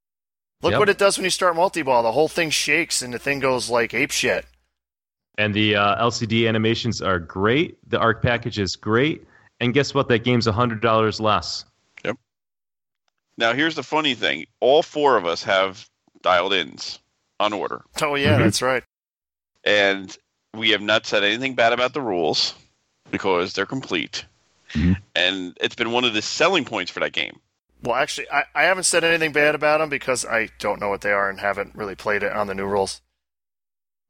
[0.63, 0.79] Look Yep.
[0.79, 2.03] what it does when you start multi-ball.
[2.03, 4.47] The whole thing shakes and the thing goes like ape shit.
[5.37, 7.77] And the uh, LCD animations are great.
[7.91, 9.27] The ARC package is great.
[9.61, 10.09] And guess what?
[10.09, 11.65] That game's hundred dollars less.
[12.05, 12.17] Yep.
[13.37, 15.87] Now, here's the funny thing: all four of us have
[16.23, 17.01] dialed ins
[17.41, 18.45] on order, Oh yeah, Mhm.
[18.45, 18.83] that's right.
[19.65, 20.17] and
[20.55, 22.55] we have not said anything bad about the rules
[23.11, 24.25] because they're complete.
[24.73, 24.97] Mhm.
[25.15, 27.39] And it's been one of the selling points for that game.
[27.83, 31.03] Well, actually, I, I haven't said anything bad about them because I don't know what
[31.03, 33.01] they are and haven't really played it on the new rules.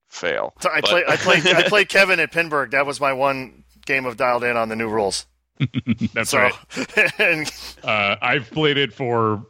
[0.09, 0.55] Fail.
[0.61, 2.71] So I But- played I played I played Kevin at Pinburgh.
[2.71, 5.27] That was my one game of dialed in on the new rules.
[6.15, 6.55] That's so, right.
[7.21, 7.51] and
[7.83, 9.43] Uh, I've played it for ri-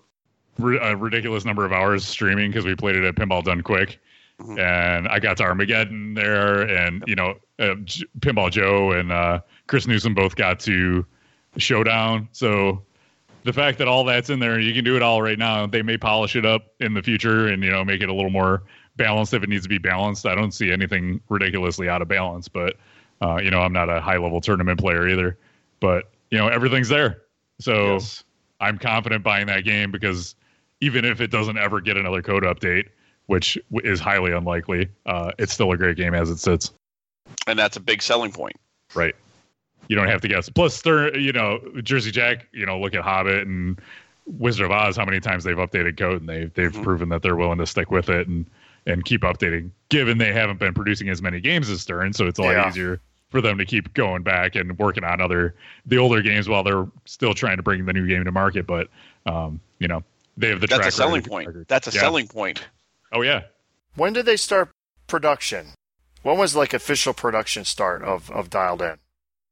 [0.58, 3.98] a ridiculous number of hours streaming because we played it at Pinball Done Quick,
[4.40, 4.58] Mhm.
[4.58, 9.40] and I got to Armageddon there, and you know, uh, J- Pinball Joe and uh,
[9.66, 11.04] Chris Newsom both got to
[11.56, 12.28] Showdown.
[12.32, 12.82] So
[13.44, 15.66] the fact that all that's in there, you can do it all right now.
[15.66, 18.30] They may polish it up in the future and you know make it a little
[18.30, 18.62] more
[18.96, 20.26] balanced if it needs to be balanced.
[20.26, 22.76] I don't see anything ridiculously out of balance, but
[23.22, 25.38] uh, you know, I'm not a high level tournament player either.
[25.80, 27.22] But you know, everything's there.
[27.60, 27.94] So.
[27.94, 28.22] Yes.
[28.58, 30.34] I'm confident buying that game because
[30.80, 32.88] even if it doesn't ever get another code update,
[33.26, 36.72] which is highly unlikely, uh, it's still a great game as it sits.
[37.46, 38.56] And that's a big selling point.
[38.94, 39.14] Right.
[39.88, 40.48] You don't have to guess.
[40.48, 43.80] Plus, Stern, you know, Jersey Jack, you know, look at Hobbit and
[44.26, 46.82] Wizard of Oz, how many times they've updated code and they've, they've Mhm.
[46.82, 48.46] proven that they're willing to stick with it and,
[48.86, 52.12] and keep updating, given they haven't been producing as many games as Stern.
[52.12, 52.68] So it's a lot Yeah.
[52.68, 53.00] easier
[53.30, 55.54] for them to keep going back and working on other,
[55.84, 58.66] the older games while they're still trying to bring the new game to market.
[58.66, 58.88] But,
[59.26, 60.02] um, you know,
[60.36, 61.68] they have the That's track a selling record- point.
[61.68, 62.00] That's a Yeah.
[62.00, 62.62] selling point.
[63.12, 63.42] Oh, yeah.
[63.94, 64.70] when did they start
[65.06, 65.68] production?
[66.22, 68.88] When was like official production start of, of dialed in?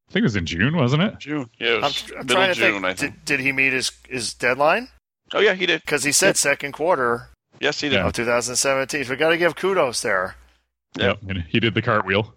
[0.09, 1.19] I think it was in June, wasn't it?
[1.19, 1.49] June.
[1.59, 2.85] Yeah, it I'm, was I'm middle trying to June, think.
[2.85, 3.15] I think.
[3.15, 4.89] Did, did he meet his his deadline?
[5.33, 5.81] Oh yeah, he did.
[5.81, 7.29] Because he said second quarter
[7.61, 8.01] Yes, he did.
[8.01, 9.05] Of 2017.
[9.05, 10.35] So we got to give kudos there.
[10.99, 11.19] Yep.
[11.29, 12.35] And he did the cartwheel.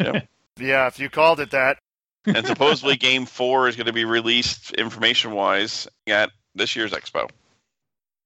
[0.00, 0.20] Yeah.
[0.58, 1.78] Yeah, if you called it that.
[2.26, 7.30] and supposedly Game Four is going to be released information-wise at this year's expo.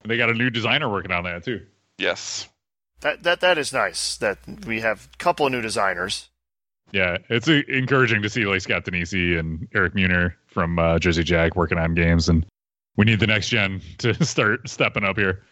[0.05, 1.63] And they got a new designer working on that, too.
[1.99, 2.49] Yes.
[3.01, 6.31] That that that is nice that we have a couple of new designers.
[6.93, 11.25] Yeah, it's uh, encouraging to see like Scott Danesi and Eric Meunier from uh, Jersey
[11.25, 12.47] Jack working on games, and
[12.97, 15.43] we need the next gen to start stepping up here.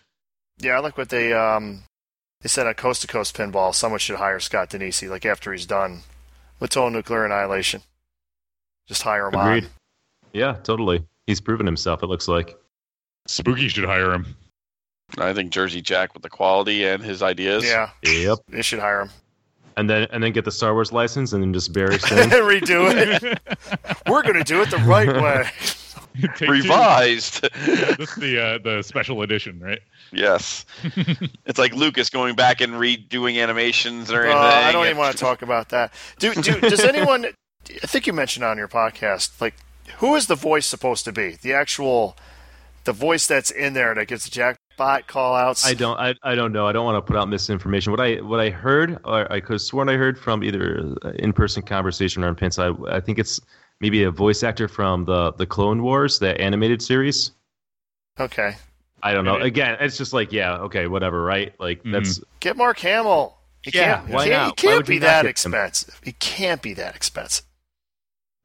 [0.61, 1.83] Yeah, I like what they um
[2.41, 3.75] they said on Coast to Coast Pinball.
[3.75, 6.01] Someone should hire Scott Danesi like after he's done
[6.59, 7.83] with Total Nuclear Annihilation.
[8.87, 9.65] Just hire him Agreed.
[9.65, 9.71] on.
[10.33, 11.05] Yeah, totally.
[11.27, 12.03] He's proven himself.
[12.03, 12.57] It looks like.
[13.27, 14.35] Spooky should hire him.
[15.19, 17.65] I think Jersey Jack with the quality and his ideas.
[17.65, 18.39] Yeah, Yep.
[18.49, 19.11] they should hire him.
[19.77, 22.29] And then and then get the Star Wars license and then just bury Stern.
[22.31, 23.41] Redo it.
[24.09, 25.49] We're gonna do it the right way.
[26.47, 27.43] Revised.
[27.67, 29.81] Yeah, this is the uh, the special edition, right?
[30.13, 30.67] yes.
[31.47, 34.69] it's like Lucas going back and redoing animations or Uh, anything.
[34.69, 35.93] I don't even want to talk about that.
[36.19, 37.27] Do, do does anyone?
[37.83, 39.55] I think you mentioned on your podcast, like
[39.99, 41.37] who is the voice supposed to be?
[41.41, 42.17] The actual,
[42.85, 44.31] the voice that's in there that gets the
[44.77, 45.65] jackpot call outs.
[45.67, 45.99] I don't.
[45.99, 46.67] I, I don't know.
[46.67, 47.91] I don't want to put out misinformation.
[47.93, 51.11] What I what I heard, or I could have sworn I heard from either uh,
[51.17, 52.59] in person conversation or in Pins.
[52.59, 53.41] I I think it's
[53.81, 57.33] maybe a voice actor from the the Clone Wars, the animated series.
[58.19, 58.57] Okay,
[59.03, 59.39] I don't know.
[59.39, 59.49] Maybe.
[59.49, 61.55] Again, it's just like yeah, okay, whatever, right?
[61.61, 61.93] Like mm-hmm.
[61.93, 63.39] that's get Mark Hamill.
[63.63, 64.61] He Yeah, can't, why he can't, not?
[64.61, 65.31] He Why can't would be that get him?
[65.31, 66.01] expensive.
[66.03, 67.47] He can't be that expensive.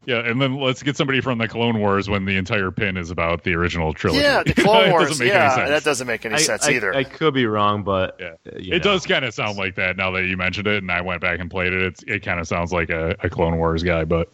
[0.07, 3.11] Yeah, and then let's get somebody from the Clone Wars when the entire pin is
[3.11, 4.23] about the original trilogy.
[4.23, 5.19] Yeah, the It Clone doesn't Wars.
[5.19, 6.95] Yeah, that doesn't make any I, sense I- either.
[6.95, 8.27] I could be wrong, but Yeah.
[8.27, 8.79] uh, It know.
[8.93, 11.39] does kind of sound like that now that you mentioned it, and I went back
[11.41, 11.81] and played it.
[11.81, 14.31] It's, it kind of sounds like a, a Clone Wars guy, but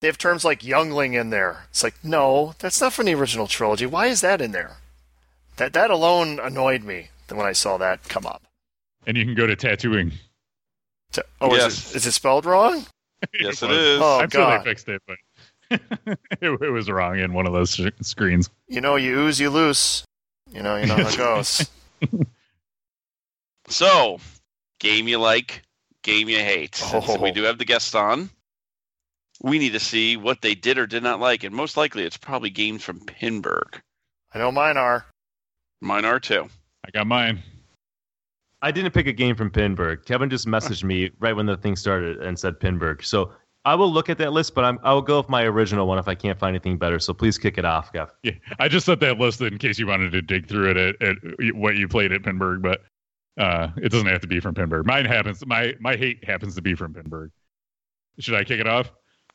[0.00, 1.64] they have terms like youngling in there.
[1.70, 3.86] It's like, no, that's not from the original trilogy.
[3.86, 4.76] Why is that in there?
[5.56, 8.42] That that alone annoyed me when I saw that come up.
[9.04, 10.12] and you can go to Tatooine.
[11.12, 11.72] To- oh, Yes.
[11.72, 12.86] is, it, is it spelled wrong?
[13.38, 13.76] Yes, it was.
[13.78, 14.00] is.
[14.02, 14.60] Oh, I'm sure God.
[14.60, 15.16] they fixed it, but
[16.40, 18.50] it, it was wrong in one of those sh- screens.
[18.68, 20.04] You know, you ooze, you loose.
[20.50, 21.70] You know, you know how it goes.
[23.68, 24.18] So,
[24.80, 25.62] game you like,
[26.02, 26.74] game you hate.
[26.74, 27.20] Since Oh.
[27.20, 28.28] we do have the guests on.
[29.40, 32.16] We need to see what they did or did not like, and most likely it's
[32.16, 33.80] probably games from Pinburgh.
[34.32, 35.06] I know mine are.
[35.80, 36.48] Mine are too.
[36.86, 37.42] I got mine.
[38.62, 40.04] I didn't pick a game from Pinburgh.
[40.06, 43.04] Kevin just messaged me right when the thing started and said Pinburgh.
[43.04, 43.32] So
[43.64, 45.98] I will look at that list, but I'm, I will go with my original one
[45.98, 46.98] if I can't find anything better.
[46.98, 48.10] So please kick it off, Kev.
[48.22, 51.02] Yeah, I just set that list in case you wanted to dig through it at,
[51.02, 51.16] at
[51.54, 52.82] what you played at Pinburgh, but
[53.38, 54.84] uh, it doesn't have to be from Pinburgh.
[54.86, 55.44] Mine happens.
[55.46, 57.30] My my hate happens to be from Pinburg.
[58.18, 58.92] Should I kick it off?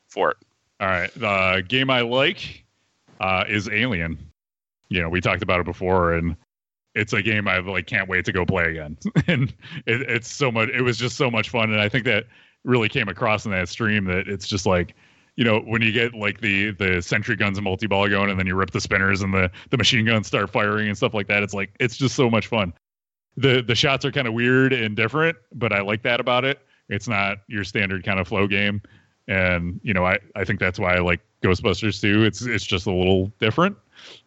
[0.08, 0.36] For it.
[0.80, 1.12] All right.
[1.14, 2.64] The game I like
[3.20, 4.30] uh, is Alien.
[4.88, 6.36] You know, we talked about it before, and
[6.98, 8.98] it's a game I like can't wait to go play again.
[9.26, 9.54] and
[9.86, 10.68] it, it's so much.
[10.70, 12.26] It was just so much fun, and I think that
[12.64, 14.94] really came across in that stream that it's just like.
[15.36, 18.40] You know, when you get like the the sentry guns and multi ball going, and
[18.40, 21.28] then you rip the spinners and the the machine guns start firing and stuff like
[21.28, 21.44] that.
[21.44, 22.72] It's like it's just so much fun.
[23.36, 26.58] The the shots are kind of weird and different, but I like that about it.
[26.88, 28.82] It's not your standard kind of flow game
[29.28, 32.24] and you know I, I think that's why I like Ghostbusters too.
[32.24, 33.76] It's it's just a little different,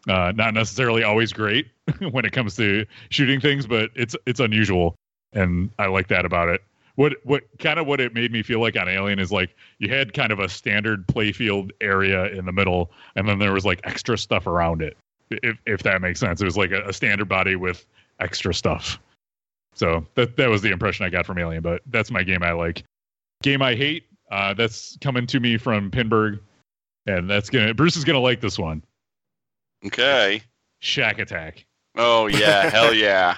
[0.08, 1.66] uh, not necessarily always great
[2.10, 4.94] when it comes to shooting things, but it's it's unusual,
[5.32, 6.62] and I like that about it.
[6.96, 9.88] What what kind of what it made me feel like on Alien is like you
[9.88, 13.80] had kind of a standard playfield area in the middle, and then there was like
[13.84, 14.96] extra stuff around it.
[15.30, 17.86] If if that makes sense, it was like a, a standard body with
[18.20, 18.98] extra stuff.
[19.74, 22.52] So that that was the impression I got from Alien, but that's my game I
[22.52, 22.84] like.
[23.42, 24.04] Game I hate.
[24.30, 26.40] Uh, that's coming to me from Pinburgh,
[27.06, 28.82] and that's gonna Bruce is gonna like this one.
[29.86, 30.42] Okay.
[30.80, 31.64] Shaq Attaq.
[31.96, 33.36] Oh yeah, hell yeah.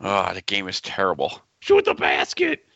[0.00, 1.40] Oh, the game is terrible.
[1.60, 2.64] Shoot the basket.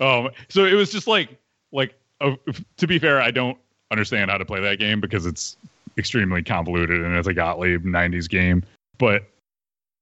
[0.00, 1.36] Um, so it was just like
[1.72, 2.36] like uh,
[2.76, 3.58] to be fair, I don't
[3.90, 5.56] understand how to play that game because it's
[5.98, 8.62] extremely convoluted and it's a Gottlieb '90s game.
[8.98, 9.24] But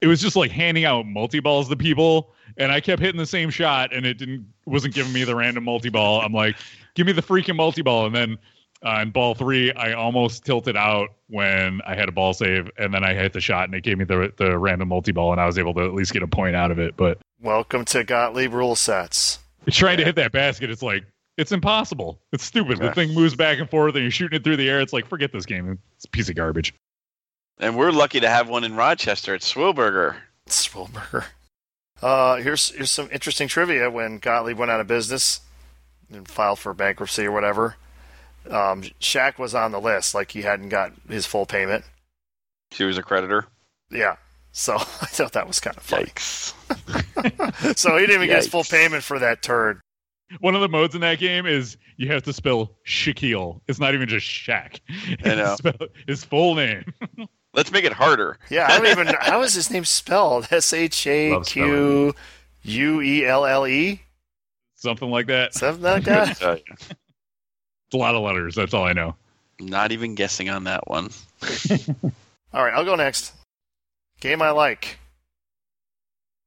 [0.00, 3.26] it was just like handing out multi balls to people, and I kept hitting the
[3.26, 6.20] same shot, and it didn't wasn't giving me the random multi ball.
[6.20, 6.56] I'm like,
[6.94, 8.38] give me the freaking multi ball, and then.
[8.84, 12.94] Uh, in ball three, I almost tilted out when I had a ball save, and
[12.94, 15.40] then I hit the shot, and it gave me the the random multi ball, and
[15.40, 16.96] I was able to at least get a point out of it.
[16.96, 19.40] But Welcome to Gottlieb rule sets.
[19.70, 21.04] trying to hit that basket, it's like
[21.36, 22.20] it's impossible.
[22.32, 22.78] It's stupid.
[22.78, 22.88] Yeah.
[22.88, 24.80] The thing moves back and forth, and you're shooting it through the air.
[24.80, 25.78] It's like forget this game.
[25.96, 26.74] It's a piece of garbage.
[27.58, 30.14] And we're lucky to have one in Rochester at Swilberger.
[30.46, 31.24] Swilberger.
[32.00, 33.90] Uh, here's here's some interesting trivia.
[33.90, 35.40] When Gottlieb went out of business
[36.12, 37.74] and filed for bankruptcy or whatever,
[38.50, 40.14] um, Shaq was on the list.
[40.14, 41.84] Like he hadn't got his full payment.
[42.72, 43.46] She was a creditor.
[43.90, 44.16] Yeah.
[44.52, 46.06] So I thought that was kind of funny.
[46.06, 46.54] Yikes.
[47.78, 49.80] So he didn't even get his full payment for that turd.
[50.40, 53.60] One of the modes in that game is you have to spell Shaquille.
[53.66, 54.80] It's not even just Shaq.
[55.24, 55.56] I know.
[55.56, 56.84] Spell his full name.
[57.54, 58.38] Let's make it harder.
[58.50, 59.14] Yeah, I don't even.
[59.20, 60.48] how is his name spelled?
[60.50, 62.14] S H A Love Q
[62.62, 64.02] U E L L E.
[64.74, 65.54] Something like that.
[65.54, 66.62] Something like that.
[67.90, 68.04] Tell you.
[68.04, 68.54] It's a lot of letters.
[68.54, 69.14] That's all I know.
[69.60, 71.10] Not even guessing on that one.
[72.52, 73.32] All right, I'll go next.
[74.20, 74.98] Game I like.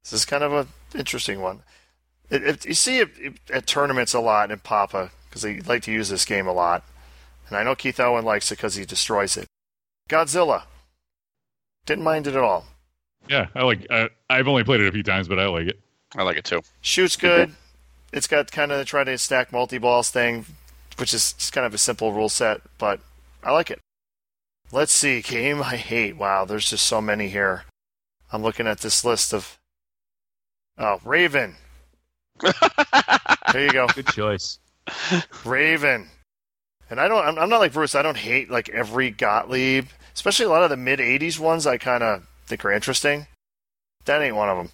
[0.02, 0.68] This is kind of an
[0.98, 1.62] interesting one.
[2.30, 5.82] It, it, you see it, it at tournaments a lot in Papa because they like
[5.82, 6.84] to use this game a lot,
[7.48, 9.46] and I know Keith Elwin likes it because he destroys it.
[10.08, 10.64] Godzilla.
[11.86, 12.66] Didn't mind it at all.
[13.28, 13.86] Yeah, I like.
[13.90, 15.80] I, I've only played it a few times, but I like it.
[16.16, 16.62] I like it too.
[16.80, 17.52] Shoots good.
[18.12, 20.44] It's got kind of the try to stack multi balls thing,
[20.98, 23.00] which is just kind of a simple rule set, but
[23.42, 23.80] I like it.
[24.70, 26.16] Let's see, game I hate.
[26.16, 27.64] Wow, there's just so many here.
[28.32, 29.58] I'm looking at this list of.
[30.78, 31.56] Oh, Raven.
[32.40, 34.58] There you go, Good choice.
[35.44, 36.08] Raven.
[36.88, 37.24] And I don't.
[37.24, 37.94] I'm, I'm not like Bruce.
[37.94, 41.66] I don't hate like every Gottlieb, especially a lot of the mid '80s ones.
[41.66, 43.26] I kind of think are interesting.
[44.04, 44.70] That ain't one of them.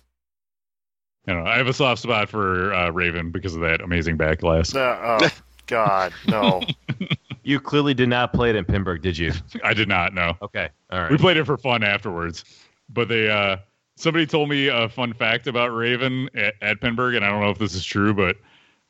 [1.26, 4.38] You know, I have a soft spot for uh, Raven because of that amazing back
[4.38, 4.74] glass.
[4.76, 5.18] oh
[5.68, 6.62] God, no.
[7.44, 9.32] You clearly did not play it in Pinburgh, did you?
[9.64, 10.36] I did not know.
[10.42, 10.68] Okay.
[10.90, 11.10] All right.
[11.10, 12.44] We played it for fun afterwards,
[12.90, 13.56] but they uh,
[13.96, 17.48] somebody told me a fun fact about Raven at, at Pinburgh, and I don't know
[17.48, 18.36] if this is true, but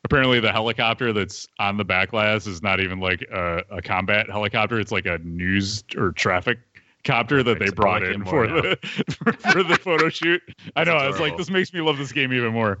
[0.03, 4.29] apparently the helicopter that's on the back glass is not even like a, a combat
[4.29, 4.77] helicopter.
[4.77, 6.59] It's like a news or traffic
[7.05, 8.77] copter that they brought in more for the
[9.23, 10.41] for, for the photo shoot.
[10.75, 10.97] I know.
[10.97, 12.79] I was like, this makes me love this game even more.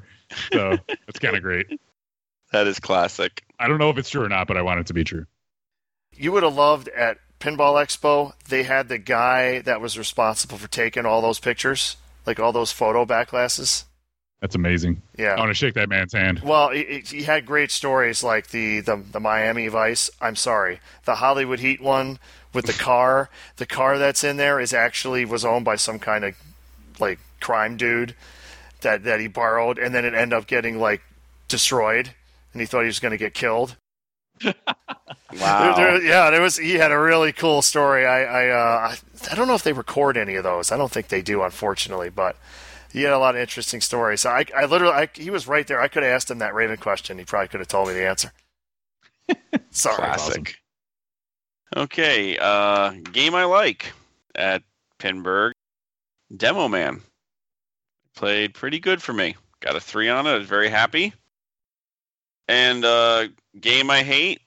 [0.51, 0.77] So
[1.07, 1.79] it's kind of great.
[2.51, 3.43] That is classic.
[3.59, 5.25] I don't know if it's true or not, but I want it to be true.
[6.15, 10.67] You would have loved at Pinball Expo, they had the guy that was responsible for
[10.67, 11.95] taking all those pictures,
[12.25, 13.85] like all those photo backglasses.
[14.41, 15.01] That's amazing.
[15.17, 15.35] Yeah.
[15.35, 16.39] I want to shake that man's hand.
[16.39, 20.09] Well, he, he had great stories like the, the the Miami Vice.
[20.21, 22.19] I'm sorry, the Hollywood Heat one
[22.53, 23.29] with the car.
[23.57, 26.35] The car that's in there is actually was owned by some kind of
[26.97, 28.15] like crime dude
[28.81, 31.01] that that he borrowed, and then it ended up getting like
[31.49, 32.13] destroyed,
[32.53, 33.75] and he thought he was going to get killed.
[35.39, 35.75] Wow.
[35.75, 36.57] There- there- yeah, there was.
[36.57, 38.03] He had a really cool story.
[38.05, 38.97] I I, uh, I
[39.31, 40.71] I don't know if they record any of those.
[40.71, 42.09] I don't think they do, unfortunately.
[42.09, 42.35] But
[42.91, 44.21] he had a lot of interesting stories.
[44.21, 45.79] So I I literally I, he was right there.
[45.79, 47.19] I could have asked him that Raven question.
[47.19, 48.31] He probably could have told me the answer.
[49.69, 49.97] Sorry.
[49.97, 50.55] Classic.
[51.77, 53.93] Okay, uh, game I like
[54.33, 54.63] at
[54.97, 55.51] Pinburgh,
[56.35, 57.01] Demo Man.
[58.15, 59.35] Played pretty good for me.
[59.59, 60.31] Got a three on it.
[60.31, 61.13] I was very happy.
[62.49, 63.27] And uh,
[63.61, 64.41] game I hate,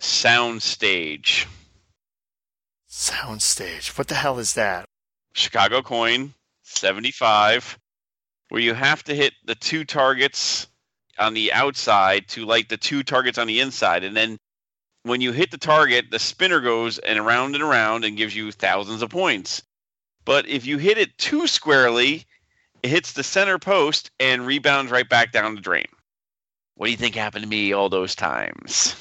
[0.00, 1.46] Soundstage.
[2.88, 3.98] Soundstage.
[3.98, 4.84] What the hell is that?
[5.34, 6.32] Chicago coin,
[6.62, 7.76] 75,
[8.50, 10.68] where you have to hit the two targets
[11.18, 14.04] on the outside to light the two targets on the inside.
[14.04, 14.38] And then
[15.02, 18.52] when you hit the target, the spinner goes and around and around and gives you
[18.52, 19.60] thousands of points.
[20.24, 22.26] But if you hit it too squarely,
[22.84, 25.86] it hits the center post and rebounds right back down the drain.
[26.76, 28.96] What do you think happened to me all those times?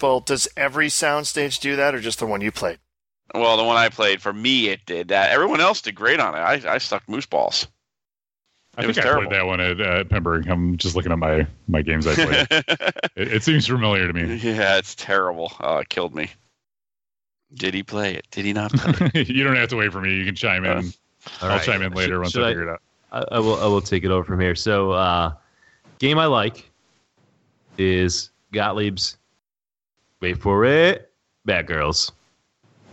[0.00, 2.78] Well, does every soundstage do that, or just the one you played?
[3.34, 5.30] Well, the one I played, for me, it did that.
[5.30, 6.38] Everyone else did great on it.
[6.38, 7.66] I, I stuck moose balls.
[8.76, 9.28] I It think was I terrible.
[9.28, 10.48] played that one at uh, Pinburgh.
[10.48, 12.46] I'm just looking at my my games I played.
[13.16, 14.36] it, it seems familiar to me.
[14.36, 15.52] Yeah, it's terrible.
[15.60, 16.30] Oh, it killed me.
[17.54, 18.26] Did he play it?
[18.30, 19.28] Did he not play it?
[19.30, 20.14] you don't have to wait for me.
[20.14, 20.78] You can chime in.
[20.78, 20.82] Uh,
[21.42, 21.62] I'll right.
[21.62, 22.82] chime in later Should- once should I I- figure it out.
[23.10, 23.60] I, I will.
[23.60, 24.54] I will take it over from here.
[24.54, 25.32] So, uh,
[25.98, 26.70] game I like
[27.78, 29.16] is Gottlieb's.
[30.20, 31.12] Wait for it,
[31.44, 32.12] Bad Girls.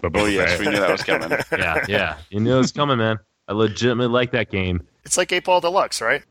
[0.02, 1.32] But oh, yes, we knew that was coming.
[1.52, 2.18] Yeah, yeah.
[2.30, 3.18] You knew it was coming, man.
[3.48, 4.86] I legitimately like that game.
[5.04, 6.24] It's like Eight Ball Deluxe, right?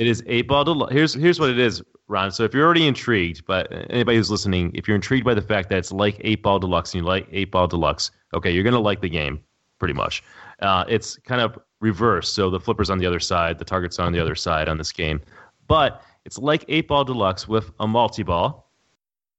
[0.00, 0.94] It is eight ball deluxe.
[0.94, 2.32] Here's here's what it is, Ron.
[2.32, 5.68] So if you're already intrigued, but anybody who's listening, if you're intrigued by the fact
[5.68, 8.80] that it's like eight ball deluxe and you like eight ball deluxe, okay, you're gonna
[8.80, 9.42] like the game
[9.78, 10.24] pretty much.
[10.60, 12.32] Uh, it's kind of reverse.
[12.32, 14.90] So the flipper's on the other side, the target's on the other side on this
[14.90, 15.20] game,
[15.68, 18.70] but it's like eight ball deluxe with a multi ball.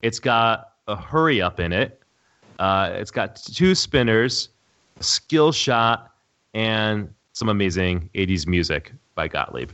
[0.01, 2.01] It's got a hurry up in it.
[2.59, 4.49] Uh, it's got two spinners,
[4.99, 6.13] a skill shot,
[6.53, 9.71] and some amazing 80s music by Gottlieb.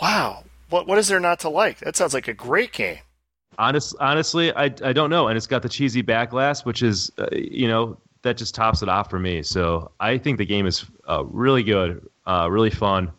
[0.00, 0.44] Wow.
[0.70, 1.78] What what is there not to like?
[1.78, 2.98] That sounds like a great game.
[3.58, 5.28] Honest, honestly, I, I don't know.
[5.28, 8.88] And it's got the cheesy backglass, which is, uh, you know, that just tops it
[8.88, 9.42] off for me.
[9.42, 13.10] So I think the game is uh, really good, uh, really fun.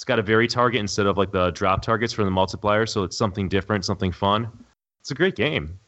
[0.00, 2.86] It's got a vari-target instead of like the drop targets for the multiplier.
[2.86, 4.48] So it's something different, something fun.
[5.00, 5.78] It's a great game.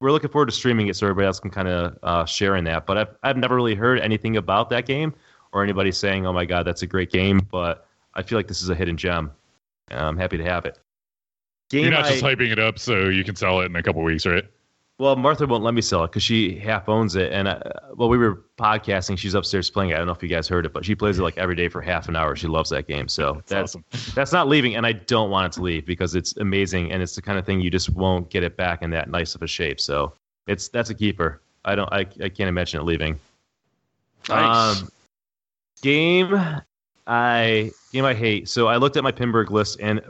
[0.00, 2.64] We're looking forward to streaming it so everybody else can kind of uh, share in
[2.64, 2.86] that.
[2.86, 5.12] But I've, I've never really heard anything about that game
[5.52, 7.46] or anybody saying, oh my God, that's a great game.
[7.50, 9.30] But I feel like this is a hidden gem.
[9.90, 10.78] I'm happy to have it.
[11.68, 14.02] Game You're not just hyping it up so you can sell it in a couple
[14.02, 14.46] weeks, right?
[15.00, 17.32] Well, Martha won't let me sell it because she half owns it.
[17.32, 17.58] And uh,
[17.94, 19.16] well, we were podcasting.
[19.16, 19.94] She's upstairs playing it.
[19.94, 21.70] I don't know if you guys heard it, but she plays it like every day
[21.70, 22.36] for half an hour.
[22.36, 23.08] She loves that game.
[23.08, 23.84] So that's awesome.
[24.14, 27.14] that's not leaving, and I don't want it to leave because it's amazing and it's
[27.14, 29.46] the kind of thing you just won't get it back in that nice of a
[29.46, 29.80] shape.
[29.80, 30.12] So
[30.46, 31.40] it's that's a keeper.
[31.64, 31.90] I don't.
[31.90, 33.18] I, I can't imagine it leaving.
[34.28, 34.82] Nice.
[34.82, 34.90] Um,
[35.80, 36.38] game
[37.06, 38.50] I game I hate.
[38.50, 40.02] So I looked at my Pinburgh list and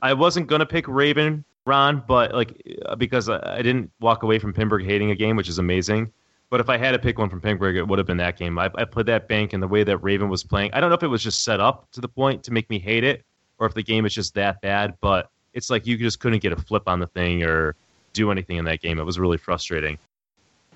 [0.00, 4.52] I wasn't gonna pick Raven Ron, but like uh, because I, didn't walk away from
[4.52, 6.12] Pinburgh hating a game, which is amazing.
[6.50, 8.58] But if I had to pick one from Pinburgh, it would have been that game.
[8.58, 10.70] I, I played that bank and the way that Raven was playing.
[10.74, 12.78] I don't know if it was just set up to the point to make me
[12.78, 13.24] hate it,
[13.58, 14.94] or if the game is just that bad.
[15.00, 17.76] But it's like you just couldn't get a flip on the thing or
[18.12, 18.98] do anything in that game.
[18.98, 19.98] It was really frustrating.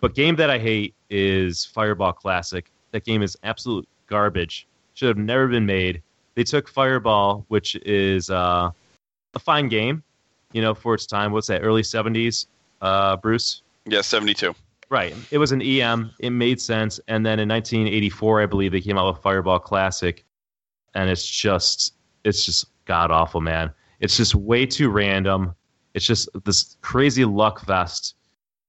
[0.00, 2.70] But game that I hate is Fireball Classic.
[2.92, 4.66] That game is absolute garbage.
[4.94, 6.02] Should have never been made.
[6.34, 8.70] They took Fireball, which is uh,
[9.34, 10.02] a fine game,
[10.56, 11.32] you know, for its time.
[11.32, 11.60] What's that?
[11.60, 12.46] Early '70s,
[12.80, 13.60] uh, Bruce.
[13.84, 14.54] Yeah, 72.
[14.88, 15.14] Right.
[15.30, 16.10] It was an EM.
[16.18, 16.98] It made sense.
[17.08, 20.24] And then in 1984, I believe they came out with Fireball Classic,
[20.94, 21.92] and it's just
[22.24, 23.70] it's just god awful, man.
[24.00, 25.54] It's just way too random.
[25.92, 28.14] It's just this crazy luck fest.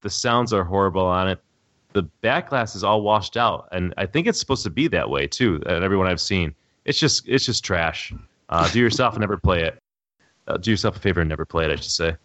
[0.01, 1.39] The sounds are horrible on it.
[1.93, 5.25] The backglass is all washed out, and I think it's supposed to be that way
[5.25, 5.61] too.
[5.65, 8.13] And everyone I've seen, it's just it's just trash.
[8.49, 9.79] Uh, do yourself and never play it.
[10.47, 11.71] Uh, do yourself a favor and never play it.
[11.71, 12.15] I should say.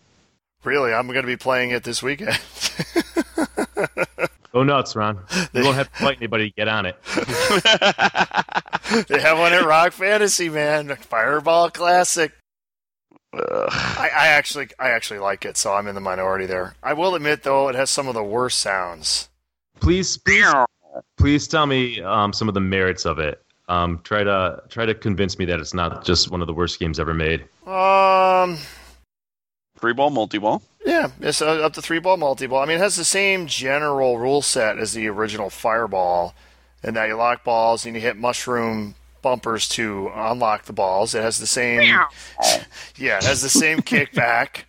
[0.65, 2.39] Really, I'm going to be playing it this weekend.
[4.53, 5.19] Go nuts, Ron.
[5.55, 6.97] You won't have to fight anybody to get on it.
[9.09, 10.95] they have one at Rock Fantasy, man.
[10.97, 12.33] Fireball Classic.
[13.33, 16.75] I, I actually, I actually like it, so I'm in the minority there.
[16.83, 19.31] I will admit, though, it has some of the worst sounds.
[19.81, 20.47] Please, please,
[21.17, 23.42] please tell me um, some of the merits of it.
[23.73, 26.79] Um, try to try to convince me that it's not just one of the worst
[26.79, 27.41] games ever made.
[27.67, 28.59] Um,
[29.77, 30.63] Free ball, multi ball.
[30.85, 32.61] yeah, it's uh, up to three ball multi ball.
[32.63, 36.35] I mean, it has the same general rule set as the original Fireball,
[36.83, 41.15] and that you lock balls and you hit mushroom bumpers to unlock the balls.
[41.15, 41.83] It has the same,
[42.97, 44.65] yeah, it has the same kickback.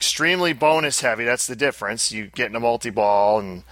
[0.00, 1.24] Extremely bonus heavy.
[1.24, 2.12] That's the difference.
[2.12, 3.62] You get in a multi ball and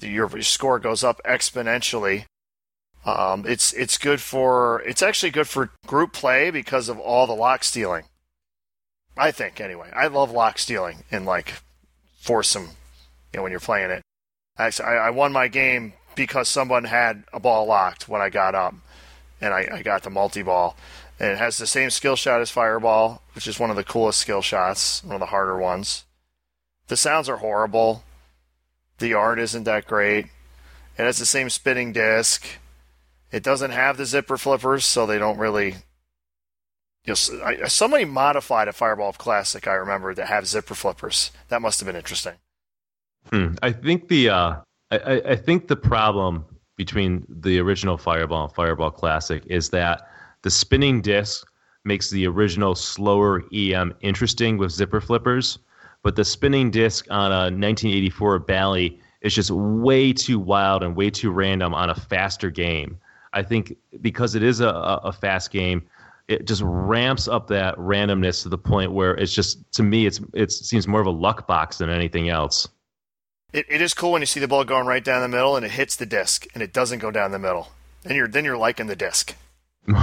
[0.00, 2.24] your, your score goes up exponentially.
[3.04, 7.34] Um, it's it's good for it's actually good for group play because of all the
[7.34, 8.04] lock stealing.
[9.16, 9.90] I think anyway.
[9.94, 11.54] I love lock stealing and like
[12.18, 12.70] foursome,
[13.32, 14.02] you know, when you're playing it.
[14.58, 18.54] Actually, I, I won my game because someone had a ball locked when I got
[18.54, 18.74] up,
[19.40, 20.76] and I, I got the multi ball.
[21.20, 24.18] And it has the same skill shot as Fireball, which is one of the coolest
[24.18, 26.04] skill shots, one of the harder ones.
[26.88, 28.02] The sounds are horrible.
[28.98, 30.26] The art isn't that great.
[30.98, 32.46] It has the same spinning disc.
[33.34, 35.74] It doesn't have the zipper flippers, so they don't really.
[37.04, 39.66] You know, somebody modified a Fireball Classic.
[39.66, 41.32] I remember that have zipper flippers.
[41.48, 42.34] That must have been interesting.
[43.30, 43.56] Hmm.
[43.60, 44.54] I think the uh,
[44.92, 46.44] I I think the problem
[46.76, 50.08] between the original Fireball and Fireball Classic is that
[50.42, 51.44] the spinning disc
[51.84, 55.58] makes the original slower EM interesting with zipper flippers,
[56.04, 61.10] but the spinning disc on a 1984 Bally is just way too wild and way
[61.10, 62.96] too random on a faster game.
[63.34, 65.82] I think because it is a, a fast game,
[66.28, 70.20] it just ramps up that randomness to the point where it's just to me it's
[70.32, 72.68] it seems more of a luck box than anything else.
[73.52, 75.64] It, it is cool when you see the ball going right down the middle and
[75.64, 77.68] it hits the disc and it doesn't go down the middle.
[78.04, 79.34] And you're then you're liking the disc.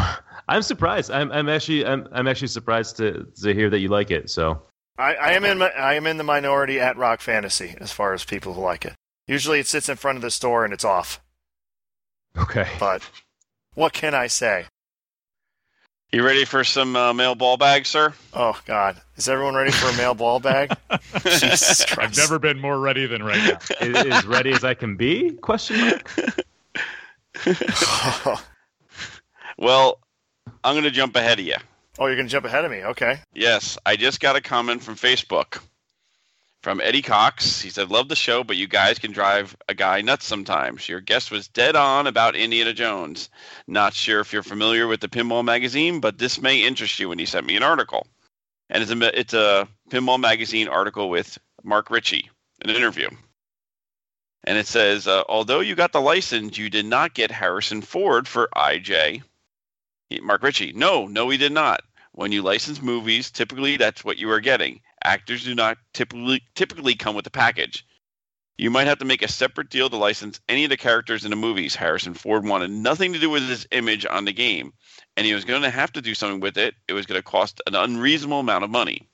[0.47, 1.11] I'm surprised.
[1.11, 4.29] I'm, I'm actually I'm, I'm actually surprised to to hear that you like it.
[4.29, 4.61] So
[4.97, 8.13] I, I am in my, I am in the minority at Rock Fantasy as far
[8.13, 8.93] as people who like it.
[9.27, 11.21] Usually it sits in front of the store and it's off.
[12.37, 12.67] Okay.
[12.79, 13.01] But
[13.75, 14.65] what can I say?
[16.11, 18.13] You ready for some uh, mail ball bags, sir?
[18.33, 20.75] Oh God, is everyone ready for a male ball bag?
[21.23, 21.99] Jesus Christ!
[21.99, 23.59] I've never been more ready than right now.
[23.87, 25.31] Is, as ready as I can be?
[25.31, 26.09] Question mark.
[29.57, 29.99] Well,
[30.63, 31.55] I'm going to jump ahead of you.
[31.99, 32.83] oh, you're gonna jump ahead of me?
[32.83, 33.19] Okay.
[33.33, 35.61] Yes, I just got a comment from Facebook
[36.61, 37.61] from Eddie Cox.
[37.61, 40.87] He said, Love the show, but you guys can drive a guy nuts sometimes.
[40.87, 43.29] Your guest was dead on about Indiana Jones.
[43.67, 47.19] Not sure if you're familiar with the Pinball Magazine, but this may interest you when
[47.19, 48.05] he sent me an article.
[48.69, 52.29] And it's a, it's a Pinball Magazine article with Mark Ritchie,
[52.61, 53.09] an interview.
[54.43, 58.27] And it says, uh, although you got the license, you did not get Harrison Ford
[58.27, 59.21] for IJ.
[60.21, 61.81] Mark Ritchie, no, no, we did not.
[62.13, 64.81] When you license movies, typically that's what you are getting.
[65.03, 67.85] Actors do not typically typically come with a package.
[68.57, 71.31] You might have to make a separate deal to license any of the characters in
[71.31, 71.73] the movies.
[71.73, 74.71] Harrison Ford wanted nothing to do with his image on the game,
[75.17, 76.75] and he was going to have to do something with it.
[76.87, 79.09] It was going to cost an unreasonable amount of money.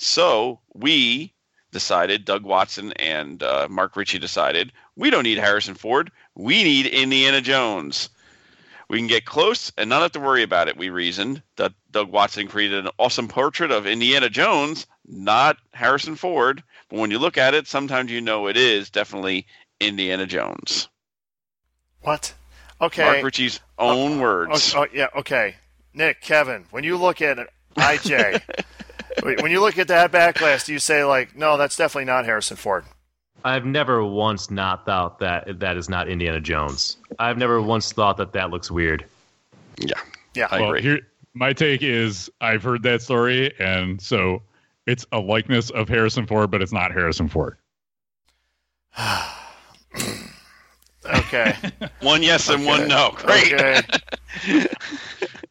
[0.00, 1.32] So we
[1.70, 6.10] decided, Doug Watson and uh, Mark Ritchie decided, we don't need Harrison Ford.
[6.34, 8.08] We need Indiana Jones.
[8.94, 11.42] We can get close and not have to worry about it, we reasoned.
[11.56, 16.62] That Doug Watson created an awesome portrait of Indiana Jones, not Harrison Ford.
[16.88, 19.48] But when you look at it, sometimes you know it is definitely
[19.80, 20.86] Indiana Jones.
[22.02, 22.34] What?
[22.80, 23.02] Okay.
[23.02, 24.72] Mark Ritchie's own Oh, words.
[24.76, 25.08] oh, yeah.
[25.16, 25.56] Okay.
[25.92, 28.40] Nick, Kevin, when you look at it, IJ,
[29.42, 32.56] when you look at that backglass, do you say like, no, that's definitely not Harrison
[32.56, 32.84] Ford?
[33.44, 36.96] I've never once not thought that that is not Indiana Jones.
[37.18, 39.04] I've never once thought that that looks weird.
[39.78, 40.00] Yeah,
[40.34, 40.48] Yeah.
[40.50, 40.82] I well, agree.
[40.82, 41.00] here
[41.34, 44.42] my take is I've heard that story, and so
[44.86, 47.56] it's a likeness of Harrison Ford, but it's not Harrison Ford.
[51.06, 51.54] Okay.
[52.00, 53.12] one yes and one no.
[53.16, 53.52] Great.
[53.52, 53.82] Okay.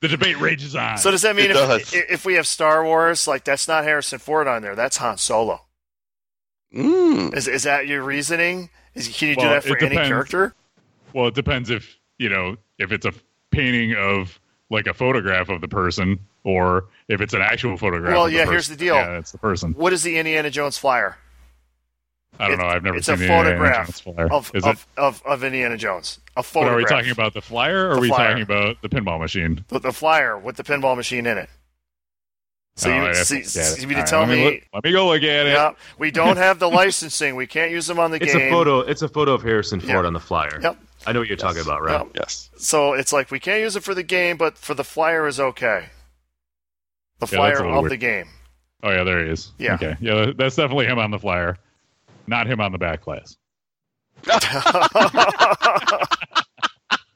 [0.02, 0.98] The debate rages on.
[0.98, 1.94] So does that mean if, does.
[1.94, 5.62] if we have Star Wars, like that's not Harrison Ford on there, that's Han Solo?
[6.74, 7.36] Mm.
[7.36, 8.70] Is is that your reasoning?
[8.96, 10.54] Is can you do that for any character?
[11.14, 13.14] well, it depends if you know if it's a
[13.52, 18.12] painting of like a photograph of the person, or if it's an actual photograph.
[18.14, 18.54] Well, of the yeah, person.
[18.54, 18.96] here's the deal.
[18.96, 19.74] Yeah, it's the person.
[19.74, 21.18] What is the Indiana Jones flyer
[22.40, 22.70] I don't It- know.
[22.70, 24.34] I've never it's seen a the Indiana photograph Jones flyer.
[24.34, 25.00] of Is of, it?
[25.00, 26.20] of of Indiana Jones?
[26.36, 26.74] A But photograph.
[26.74, 28.28] are we talking about the flyer, or The are we flyer.
[28.30, 29.64] talking about the pinball machine?
[29.68, 31.50] the, the flyer with the pinball machine in it?
[32.76, 33.50] So Oh, you, I to see, look at it.
[33.50, 35.46] see, you mean All to right, tell let me, look- let me go look at
[35.46, 35.52] it.
[35.54, 37.36] yeah, we don't have the licensing.
[37.36, 38.48] We can't use them on the It's game.
[38.48, 38.80] a photo.
[38.80, 40.06] It's a photo of Harrison Ford Yeah.
[40.08, 40.60] on the flyer.
[40.62, 40.78] Yep.
[41.06, 42.00] I know what you're talking about, right?
[42.00, 42.08] Yep.
[42.16, 42.50] Yes.
[42.58, 45.40] So it's like we can't use it for the game, but for the flyer is
[45.40, 45.86] okay.
[47.20, 47.92] The Yeah, that's a flyer little of weird.
[47.92, 48.28] the game.
[48.82, 49.52] Oh yeah, there he is.
[49.60, 49.76] Yeah.
[49.76, 49.96] Okay.
[50.02, 51.58] Yeah, that's definitely him on the flyer,
[52.28, 53.38] not him on the back glass.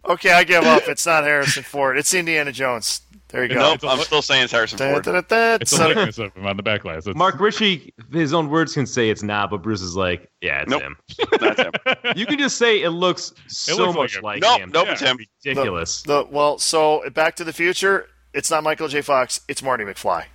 [0.07, 0.83] okay, I give up.
[0.87, 1.97] It's not Harrison Ford.
[1.97, 3.01] It's Indiana Jones.
[3.30, 3.55] There you go.
[3.55, 5.03] Nope, it's a I'm still saying it's Harrison Da, Ford.
[5.03, 5.57] da, da, da.
[5.61, 7.05] It's a So- likeness of him on the back glass.
[7.07, 10.61] It's, Mark Ritchie, his own words can say it's not, but Bruce is like, yeah,
[10.61, 10.82] it's Nope.
[10.82, 10.97] him.
[11.39, 11.71] That's him.
[12.15, 14.21] You can just say it looks so looks like much him.
[14.23, 14.71] like Nope, him.
[14.73, 15.17] nope, it's him.
[15.45, 16.03] Ridiculous.
[16.03, 18.07] The well, so Back to the Future.
[18.34, 19.01] It's not Michael J.
[19.01, 19.41] Fox.
[19.47, 20.25] It's Marty McFly.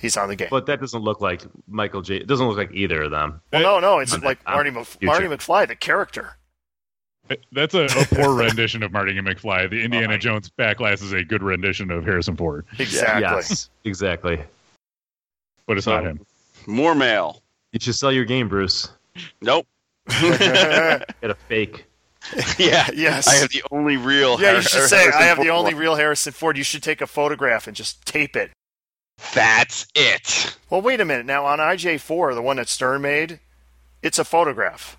[0.00, 0.48] He's on the game.
[0.50, 2.16] But that doesn't look like Michael J.
[2.16, 3.40] It doesn't look like either of them.
[3.52, 4.86] well, no, no, it's I'm- like I'm Marty, Mc.
[5.02, 6.36] Marty McFly, the character.
[7.52, 9.68] That's a, a poor rendition of Marty and McFly.
[9.70, 13.22] The Indiana my- Jones backglass is a good rendition of Harrison Ford, Exactly.
[13.22, 14.42] Yes, exactly.
[15.66, 16.20] but it's So- not him.
[16.66, 17.42] More mail.
[17.72, 18.90] You should sell your game, Bruce.
[19.40, 19.66] Nope.
[20.08, 20.20] Get
[21.22, 21.86] a fake.
[22.58, 22.88] yeah.
[22.94, 23.26] Yes.
[23.26, 24.38] I have the only real.
[24.40, 26.58] yeah, you should say Harrison I have the only real Harrison Ford.
[26.58, 28.50] You should take a photograph and just tape it.
[29.34, 30.56] That's it.
[30.68, 31.24] Well, wait a minute.
[31.24, 33.40] Now on IJ4, the one that Stern made,
[34.02, 34.97] it's a photograph.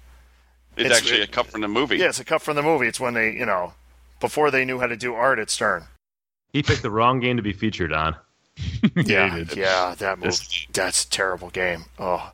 [0.79, 1.97] It's, It's- actually a cut from the movie.
[1.97, 2.87] Yeah, it's a cut from the movie.
[2.87, 3.73] It's when they, you know,
[4.19, 5.83] before they knew how to do art at Stern.
[6.53, 8.15] He picked the wrong game to be featured on.
[8.95, 10.35] Yeah, yeah, that movie.
[10.73, 11.85] That's a terrible game.
[11.97, 12.31] Oh,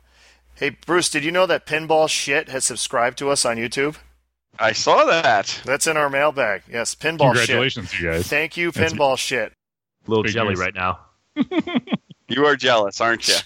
[0.56, 3.96] hey Bruce, did you know that Pinball Shit has subscribed to us on YouTube?
[4.58, 5.60] I saw that.
[5.64, 6.62] That's in our mailbag.
[6.70, 7.46] Yes, Pinball Shit.
[7.48, 8.26] Congratulations, you guys.
[8.26, 9.52] Thank you, That's- Pinball Shit.
[10.06, 10.58] A little Big jelly news.
[10.60, 10.98] right now.
[12.28, 13.36] You are jealous, aren't you?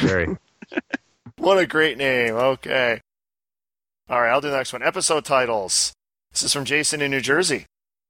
[0.00, 0.36] Very.
[1.36, 2.34] What a great name.
[2.34, 3.00] Okay.
[4.08, 4.82] All right, I'll do the next one.
[4.82, 5.92] Episode titles.
[6.32, 7.66] This is from Jason in New Jersey.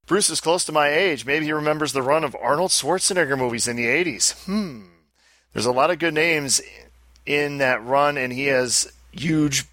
[0.06, 1.26] Bruce is close to my age.
[1.26, 4.32] Maybe he remembers the run of Arnold Schwarzenegger movies in the 80s.
[4.44, 4.86] Hmm.
[5.52, 6.60] There's a lot of good names
[7.26, 9.64] in that run, and he has huge.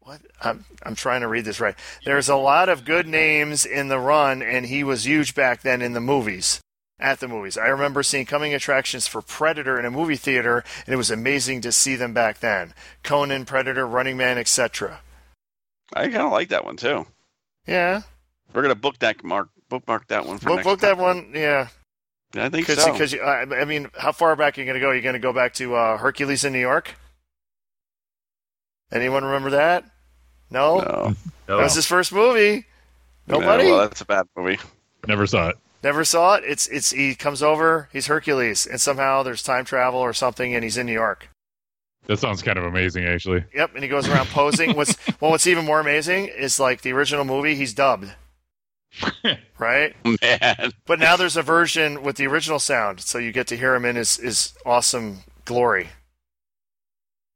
[0.00, 0.20] What?
[0.42, 1.76] I'm, I'm trying to read this right.
[2.04, 5.82] There's a lot of good names in the run, and he was huge back then
[5.82, 6.60] in the movies.
[6.98, 7.56] At the movies.
[7.56, 11.60] I remember seeing coming attractions for Predator in a movie theater, and it was amazing
[11.62, 12.74] to see them back then.
[13.02, 15.00] Conan, Predator, Running Man, etc.
[15.94, 17.06] I kind of like that one too.
[17.66, 18.02] Yeah.
[18.52, 21.32] We're gonna book that mark, bookmark that one for Book, next book that one.
[21.34, 21.68] Yeah.
[22.34, 22.92] I think Because, so.
[22.92, 24.90] because I, I mean, how far back are you going to go?
[24.90, 26.94] Are You're going to go back to uh, Hercules in New York?
[28.92, 29.84] Anyone remember that?
[30.48, 30.78] No?
[30.78, 31.14] no.
[31.46, 32.66] That was his first movie.
[33.26, 33.64] Nobody?
[33.64, 34.58] No, well, that's a bad movie.
[35.08, 35.56] Never saw it.
[35.82, 36.44] Never saw it.
[36.46, 40.62] It's it's he comes over, he's Hercules, and somehow there's time travel or something, and
[40.62, 41.28] he's in New York.
[42.10, 43.44] That sounds kind of amazing, actually.
[43.54, 44.74] Yep, and he goes around posing.
[44.74, 48.12] What's well, what's even more amazing is like the original movie, he's dubbed,
[49.60, 49.94] right?
[50.20, 53.76] Man, But now there's a version with the original sound, so you get to hear
[53.76, 55.90] him in his his awesome glory.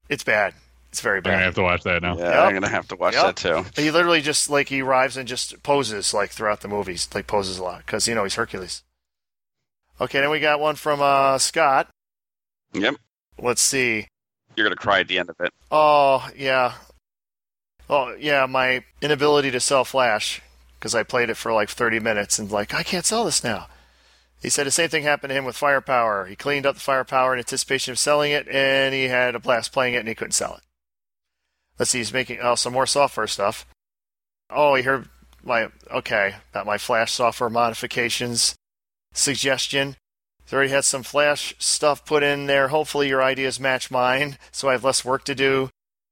[0.09, 0.55] It's bad.
[0.91, 1.35] It's very bad.
[1.35, 2.17] I'm gonna have to watch that now.
[2.19, 2.35] yeah, Yep.
[2.45, 3.23] I'm gonna have to watch Yep.
[3.25, 3.81] that too.
[3.81, 7.59] He literally just like he arrives and just poses like throughout the movies, like poses
[7.59, 8.83] a lot because you know he's Hercules.
[10.01, 11.89] Okay, then we got one from uh, Scott.
[12.73, 12.97] Yep,
[13.39, 14.09] Let's see.
[14.57, 15.53] You're gonna cry at the end of it.
[15.71, 16.75] Oh yeah.
[17.89, 20.41] Oh yeah, my inability to sell Flash
[20.79, 23.69] because I played it for like 30 minutes and like I can't sell this now.
[24.45, 26.27] He said the same thing happened to him with Firepower.
[26.27, 29.73] He cleaned up the Firepower in anticipation of selling it, and he had a blast
[29.73, 30.61] playing it, and he couldn't sell it.
[31.79, 33.67] Let's see, he's making oh some more software stuff.
[34.51, 35.09] Oh, he heard
[35.43, 38.55] my okay about my Flash software modifications
[39.15, 39.97] suggestion.
[40.45, 42.69] He's already had some Flash stuff put in there.
[42.69, 45.71] Hopefully, your ideas match mine, so I have less work to do.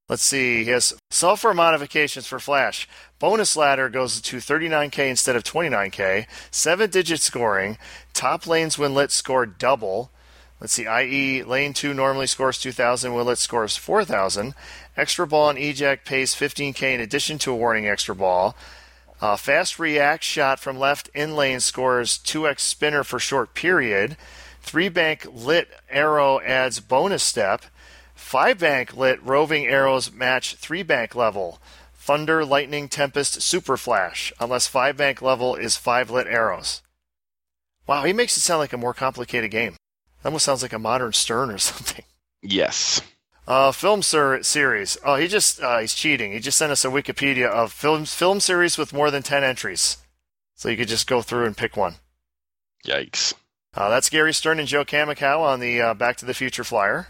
[0.08, 0.64] Let's see.
[0.64, 2.88] He has software modifications for Flash.
[3.18, 6.26] Bonus ladder goes to 39k instead of 29k.
[6.50, 7.78] Seven digit scoring.
[8.12, 10.10] Top lanes when lit score double.
[10.60, 14.54] Let's see, i.e., lane 2 normally scores 2,000, when lit scores 4,000.
[14.96, 18.54] Extra ball and eject pays 15k in addition to a warning extra ball.
[19.22, 24.16] Uh, fast react shot from left in lane scores 2x spinner for short period.
[24.62, 27.62] Three bank lit arrow adds bonus step.
[28.16, 31.60] Five bank lit roving arrows match three bank level.
[31.94, 36.82] Thunder, lightning, tempest, super flash, unless five bank level is five lit arrows.
[37.86, 39.76] Wow, he makes it sound like a more complicated game.
[40.22, 42.04] That almost sounds like a modern Stern or something.
[42.42, 43.00] Yes.
[43.46, 44.96] Uh, film ser- series.
[45.04, 46.32] Oh, he just uh, he's cheating.
[46.32, 49.98] He just sent us a Wikipedia of film film series with more than ten entries,
[50.54, 51.96] so you could just go through and pick one.
[52.86, 53.34] Yikes.
[53.74, 57.08] Uh, that's Gary Stern and Joe Kaminkow on the uh, Back to the Future flyer.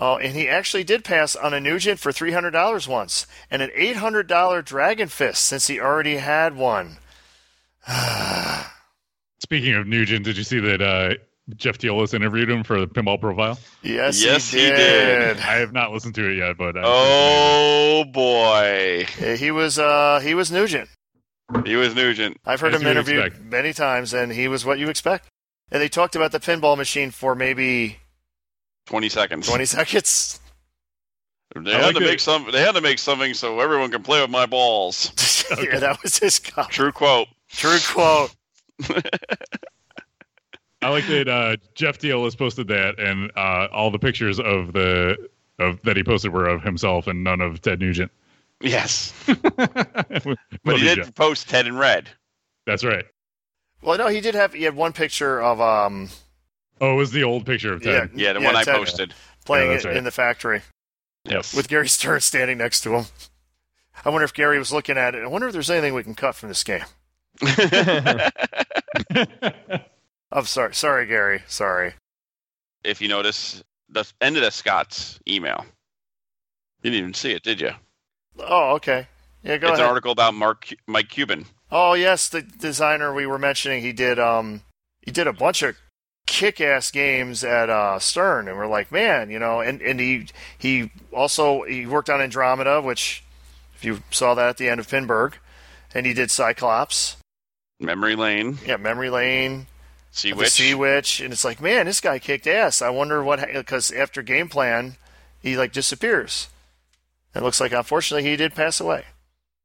[0.00, 3.62] Oh, and he actually did pass on a Nugent for three hundred dollars once, and
[3.62, 6.98] an eight hundred dollar Dragon Fist since he already had one.
[9.40, 11.14] Speaking of Nugent, did you see that uh,
[11.56, 13.58] Jeff Teolis interviewed him for the Pinball Profile?
[13.82, 14.76] Yes, Yes, he he did.
[14.76, 15.36] did.
[15.38, 20.20] I have not listened to it yet, but I Oh boy, Yeah, he was uh,
[20.22, 20.88] he was Nugent.
[21.64, 22.36] he was Nugent.
[22.44, 23.44] I've heard As him you interviewed expect.
[23.46, 25.26] many times, and he was what you expect.
[25.70, 27.98] And they talked about the pinball machine for maybe
[28.86, 29.46] Twenty seconds.
[29.48, 30.40] 20 seconds.
[31.54, 32.06] They I had like to it.
[32.06, 32.46] make some.
[32.52, 35.12] They had to make something so everyone can play with my balls.
[35.62, 36.72] yeah, that was his comment.
[36.72, 37.28] True quote.
[37.50, 38.34] True quote.
[40.80, 45.16] I like that uh, Jeff has posted that, and uh, all the pictures of the
[45.58, 48.12] of that he posted were of himself and none of Ted Nugent.
[48.60, 49.42] Yes, but
[50.64, 52.08] but he did post Ted in red.
[52.66, 53.04] That's right.
[53.82, 54.52] Well, no, he did have.
[54.52, 56.08] He had one picture of um
[56.80, 58.10] Oh, it was the old picture of Ted.
[58.14, 59.14] Yeah, the Yeah, one I Ted- posted.
[59.44, 59.96] playing Yeah, it right.
[59.96, 60.62] in the factory
[61.24, 61.54] Yes.
[61.54, 63.04] with Gary Stern standing next to him.
[64.04, 65.24] I wonder if Gary was looking at it.
[65.24, 66.84] I wonder if there's anything we can cut from this game.
[70.32, 71.42] I'm sorry, sorry, Gary.
[71.46, 71.94] Sorry.
[72.84, 75.64] if you notice, the end of the Scott's email.
[76.82, 77.72] You didn't even see it, did you?
[78.38, 79.08] Oh, okay.
[79.42, 79.84] Yeah, go it's ahead.
[79.86, 81.46] an article about Mark Mike Kubin.
[81.70, 84.62] Oh yes, the designer we were mentioning, he did um
[85.00, 85.76] he did a bunch of
[86.26, 90.26] kick-ass games at uh, Stern, and we're like, man, you know, and and he
[90.56, 93.24] he also he worked on Andromeda, which
[93.74, 95.34] if you saw that at the end of Pinburgh,
[95.94, 97.16] and he did Cyclops,
[97.80, 99.66] Memory Lane, yeah, Memory Lane,
[100.10, 100.50] Sea Witch.
[100.50, 102.82] Sea Witch, and it's like, man, this guy kicked ass.
[102.82, 104.96] I wonder what because after Game Plan,
[105.40, 106.48] he like disappears.
[107.34, 109.04] It looks like unfortunately he did pass away.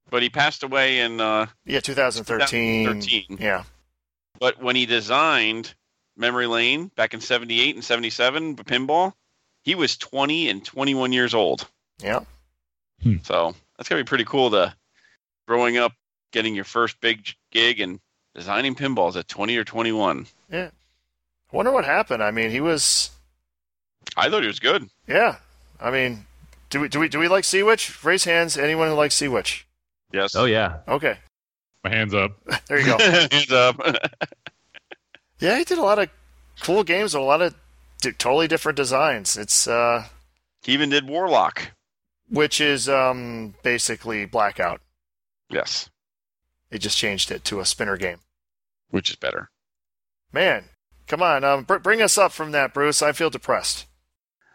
[0.09, 1.19] But he passed away in.
[1.21, 2.85] Uh, Yeah, 2013.
[2.85, 3.37] 2013.
[3.39, 3.63] Yeah.
[4.39, 5.73] but when he designed
[6.15, 9.13] Memory Lane back in '78 and '77, pinball,
[9.63, 11.67] he was 20 and 21 years old.
[11.99, 12.19] Yeah.
[13.23, 14.75] So that's gonna be pretty cool to
[15.47, 15.93] growing up,
[16.31, 17.99] getting your first big gig, and
[18.35, 20.27] designing pinballs at 20 or 21.
[20.51, 20.69] I
[21.51, 22.23] wonder what happened.
[22.23, 23.11] I mean, he was
[24.17, 24.89] I thought he was good.
[25.07, 25.37] Yeah,
[25.79, 26.25] I mean,
[26.69, 28.03] do we do we do we like Sea Witch?
[28.03, 28.57] Raise hands.
[28.57, 29.65] Anyone who likes Sea Witch?
[30.11, 30.35] Yes.
[30.35, 30.79] Oh yeah.
[30.87, 31.17] Okay,
[31.83, 32.31] My hands up.
[32.67, 32.97] there you go.
[32.99, 33.79] Hands up.
[35.39, 36.09] yeah, he did a lot of
[36.61, 37.55] cool games, and a lot of
[38.01, 39.37] d- totally different designs.
[39.37, 40.05] It's uh,
[40.63, 41.71] he even did Warlock.
[42.29, 44.81] which is um basically Blackout.
[45.49, 45.89] Yes,
[46.73, 48.17] They just changed it to a spinner game.
[48.89, 49.51] which is better.
[50.31, 50.69] Man,
[51.05, 53.03] come on, um, br- bring us up from that, Bruce.
[53.03, 53.85] I feel depressed.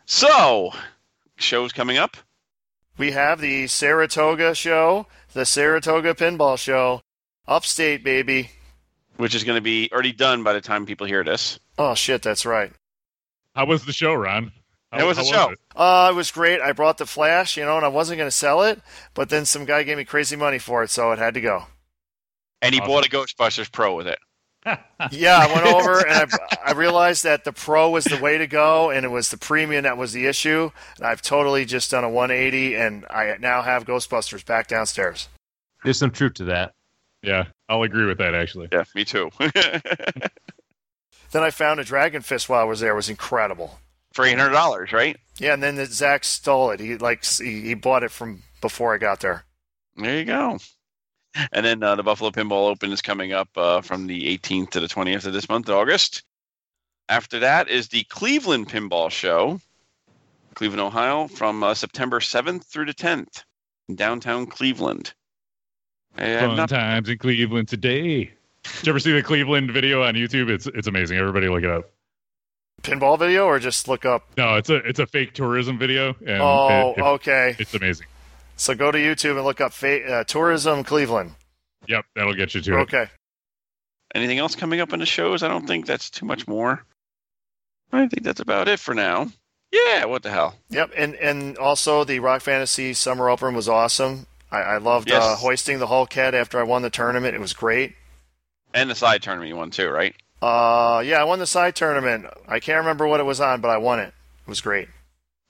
[0.05, 0.73] So,
[1.37, 2.17] shows coming up.
[2.97, 7.03] We have the Saratoga show, the Saratoga Pinball Show,
[7.47, 8.51] upstate, baby.
[9.17, 11.61] which is going to be already done by the time people hear this.
[11.79, 12.73] Oh shit, that's right.
[13.55, 14.51] How was the show, Ron?
[14.91, 15.51] How, How was a show?
[15.51, 15.59] it?
[15.77, 16.61] Uh, it was great.
[16.61, 18.81] I brought the Flash, you know, and I wasn't going to sell it,
[19.15, 21.67] but then some guy gave me crazy money for it, so it had to go.
[22.63, 22.89] And he Awesome.
[22.93, 24.19] bought a Ghostbusters Pro with it.
[25.13, 28.47] Yeah, I went over and I, I realized that the Pro was the way to
[28.49, 30.71] go, and it was the premium that was the issue.
[30.99, 35.29] And I've totally just done a 180, and I now have Ghostbusters back downstairs.
[35.85, 36.75] There's some truth to that.
[37.23, 38.69] Yeah, I'll agree with that actually.
[38.73, 39.31] Yeah, me too.
[41.31, 42.93] Then I found a Dragon Fist while I was there.
[42.93, 43.79] It was incredible.
[44.15, 45.17] For eight hundred dollars, right?
[45.37, 46.81] Yeah, and then the, Zach stole it.
[46.81, 49.45] He like he, he bought it from before I got there.
[49.97, 50.59] There you go.
[51.53, 54.81] And then uh, the Buffalo Pinball Open is coming up uh, from the 18th to
[54.81, 56.23] the 20th of this month, August.
[57.09, 59.61] After that is the Cleveland Pinball Show,
[60.55, 63.45] Cleveland, Ohio, from uh, September 7th through the 10th
[63.89, 65.15] in downtown Cleveland.
[66.17, 68.33] I have Fun not- times in Cleveland today.
[68.65, 70.51] Did you ever see the Cleveland video on YouTube?
[70.51, 71.17] It's it's amazing.
[71.17, 71.91] Everybody look it up.
[72.83, 74.25] Pinball video, or just look up.
[74.37, 77.57] No, it's a it's a fake tourism video, and Oh, it- it- okay.
[77.59, 78.07] it's amazing.
[78.59, 81.33] So go to YouTube and look up fa- uh, tourism Cleveland.
[81.87, 82.81] Yep, that'll get you to it.
[82.83, 83.07] Okay.
[84.15, 85.43] Anything else coming up in the shows?
[85.43, 86.85] I don't think that's too much more.
[87.93, 89.29] I think that's about it for now.
[89.73, 90.57] Yeah, what the hell?
[90.71, 94.27] Yep, and and also the Rock Fantasy Summer Open was awesome.
[94.51, 97.35] I, I loved uh, hoisting the Hulk head after I won the tournament.
[97.35, 97.95] It was great.
[98.73, 100.15] And the side tournament you won too, right?
[100.41, 102.27] Uh, yeah, I won the side tournament.
[102.47, 104.15] I can't remember what it was on, but I won it.
[104.41, 104.89] It was great.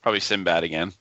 [0.03, 0.93] Probably Sinbad again.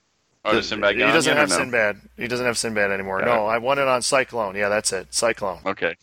[0.47, 1.57] Oh, does Sinbad he go doesn't yet have no?
[1.57, 2.01] Sinbad.
[2.17, 3.19] He doesn't have Sinbad anymore.
[3.19, 4.55] Got No, I won it on Cyclone.
[4.55, 5.13] Yeah, that's it.
[5.13, 5.59] Cyclone.
[5.65, 5.95] Okay,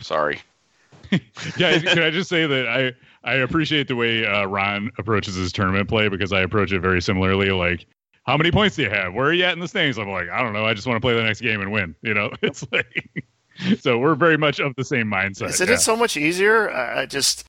[0.00, 0.40] sorry.
[1.56, 2.92] yeah, can I just say that I
[3.30, 7.00] I appreciate the way uh, Ron approaches his tournament play because I approach it very
[7.00, 7.50] similarly.
[7.50, 7.86] Like,
[8.24, 9.14] how many points do you have?
[9.14, 9.98] Where are you at in the standings?
[9.98, 10.64] I'm like, I don't know.
[10.64, 11.94] I just want to play the next game and win.
[12.02, 13.24] You know, it's like
[13.80, 15.48] so we're very much of the same mindset.
[15.50, 15.74] Isn't yeah.
[15.74, 16.70] it so much easier?
[16.70, 17.44] I, I just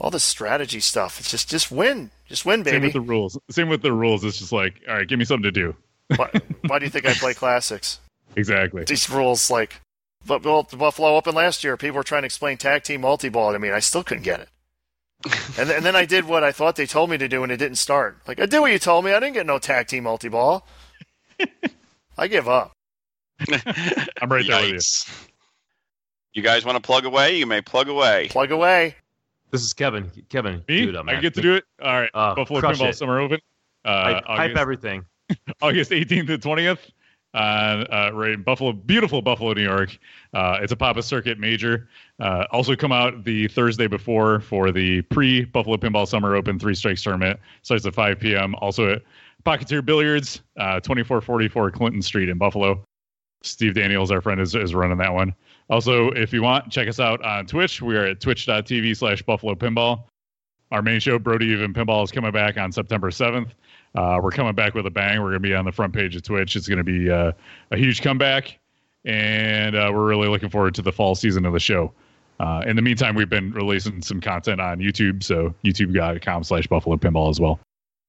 [0.00, 1.18] all the strategy stuff.
[1.20, 2.76] It's just just win, just win, baby.
[2.76, 3.38] Same with the rules.
[3.50, 4.24] Same with the rules.
[4.24, 5.74] It's just like, all right, give me something to do.
[6.16, 6.30] Why,
[6.66, 8.00] why do you think I play classics?
[8.36, 8.84] Exactly.
[8.84, 9.80] These rules, like,
[10.26, 13.52] but well, the Buffalo Open last year, people were trying to explain tag team multi-ball
[13.52, 14.48] to me, and I still couldn't get it.
[15.58, 17.50] And, th- and then I did what I thought they told me to do, and
[17.50, 18.18] it didn't start.
[18.28, 19.10] Like I did what you told me.
[19.12, 20.64] I didn't get no tag team multi ball.
[22.16, 22.70] I give up.
[23.50, 24.80] I'm right there with you.
[26.34, 27.36] You guys want to plug away?
[27.36, 28.28] You may plug away.
[28.30, 28.94] Plug away.
[29.50, 30.08] This is Kevin.
[30.28, 30.82] Kevin, Me?
[30.82, 31.64] do it up, I get to do it.
[31.82, 32.10] All right.
[32.14, 32.96] Uh, Buffalo crush Pinball it.
[32.96, 33.40] Summer Open.
[33.84, 35.04] Uh, Hype, hype everything.
[35.62, 36.78] August 18th and 20th.
[37.34, 39.96] Uh, uh, right in Buffalo, beautiful Buffalo, New York.
[40.32, 41.88] Uh, it's a Papa Circuit major.
[42.18, 46.74] Uh, also come out the Thursday before for the pre Buffalo Pinball Summer Open Three
[46.74, 47.38] Strikes tournament.
[47.62, 48.54] Starts at 5 p.m.
[48.56, 49.02] Also at
[49.44, 52.82] Pocketeer Billiards, uh, 2444 Clinton Street in Buffalo.
[53.42, 55.34] Steve Daniels, our friend, is, is running that one.
[55.70, 57.80] Also, if you want, check us out on Twitch.
[57.80, 60.04] We are at twitch.tv slash Buffalo Pinball.
[60.70, 63.50] Our main show, Bro Do You Even Pinball, is coming back on September 7th.
[63.98, 65.20] Uh, we're coming back with a bang.
[65.20, 66.54] We're going to be on the front page of Twitch.
[66.54, 67.32] It's going to be uh,
[67.72, 68.56] a huge comeback,
[69.04, 71.92] and uh, we're really looking forward to the fall season of the show.
[72.38, 76.96] Uh, in the meantime, we've been releasing some content on YouTube, so youtube.com slash Buffalo
[76.96, 77.58] Pinball as well.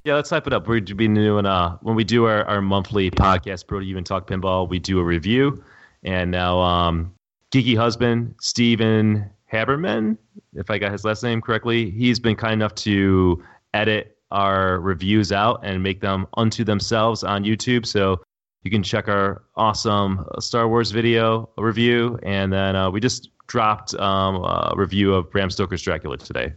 [0.03, 0.67] Yeah, let's hype it up.
[0.67, 4.03] We're be doing uh when we do our, our monthly podcast, Bro Do You Even
[4.03, 5.63] Talk Pinball, we do a review.
[6.03, 7.11] And now um
[7.51, 10.17] Geeky Husband, Steven Haberman,
[10.53, 13.43] if I got his last name correctly, he's been kind enough to
[13.73, 17.85] edit our reviews out and make them unto themselves on YouTube.
[17.85, 18.21] So
[18.63, 22.19] you can check our awesome Star Wars video review.
[22.23, 26.53] And then uh, we just dropped um, a review of Bram Stoker's Dracula today.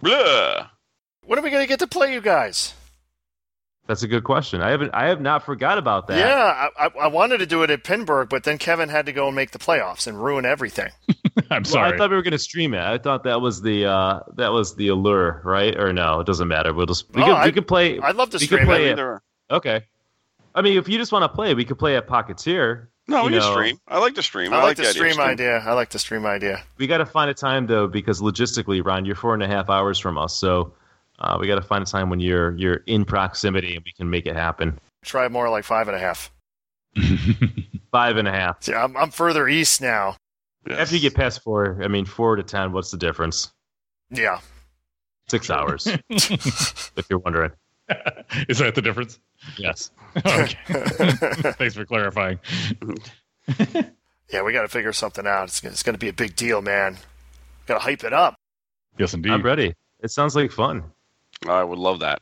[0.00, 0.68] Blah.
[1.24, 2.74] When are we going to get to play you guys?
[3.88, 4.60] That's a good question.
[4.62, 4.90] I haven't.
[4.94, 6.18] I have not forgot about that.
[6.18, 9.12] Yeah, I, I, I wanted to do it at Pinburgh, but then Kevin had to
[9.12, 10.90] go and make the playoffs and ruin everything.
[11.50, 11.94] I'm Well, sorry.
[11.94, 12.82] I thought we were going to stream it.
[12.82, 15.74] I thought that was the uh, that was the allure, right?
[15.74, 16.74] Or no, it doesn't matter.
[16.74, 17.98] We'll just we Oh, could I- we could play.
[17.98, 18.88] I'd love to stream play it.
[18.88, 18.92] it.
[18.92, 19.84] Either- Okay.
[20.54, 22.88] I mean, if you just want to play, we could play at Pocketeer.
[23.06, 23.52] No, You we can know.
[23.52, 23.80] stream.
[23.88, 24.52] I like to stream.
[24.52, 25.58] I, I like the idea of stream idea.
[25.60, 26.62] I like the stream idea.
[26.76, 29.70] We got to find a time though, because logistically, Ron, you're four and a half
[29.70, 30.74] hours from us, so
[31.18, 34.08] uh, we got to find a time when you're you're in proximity and we can
[34.08, 34.78] make it happen.
[35.02, 36.30] Try more like five and a half.
[37.92, 38.62] Five and a half.
[38.62, 40.16] See, I'm, I'm further east now.
[40.66, 40.78] Yes.
[40.78, 43.50] After you get past four, I mean, four to ten, what's the difference?
[44.10, 44.40] Yeah.
[45.28, 47.52] Six hours, if you're wondering.
[48.48, 49.18] Is that the difference?
[49.56, 49.90] Yes.
[50.16, 50.54] okay.
[51.52, 52.38] Thanks for clarifying.
[54.30, 55.44] yeah, we got to figure something out.
[55.44, 56.98] It's, it's going to be a big deal, man.
[57.66, 58.34] Got to hype it up.
[58.98, 59.32] Yes, indeed.
[59.32, 59.74] I'm ready.
[60.00, 60.84] It sounds like fun.
[61.46, 62.20] I would love that.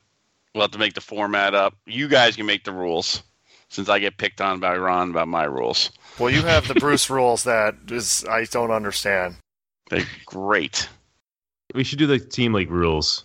[0.55, 1.75] We'll have to make the format up.
[1.87, 3.23] You guys can make the rules,
[3.69, 5.91] since I get picked on by Ron about my rules.
[6.19, 9.37] Well, you have the Bruce rules that is I don't understand.
[9.91, 10.89] They're great.
[11.75, 13.25] We should do the team league rules,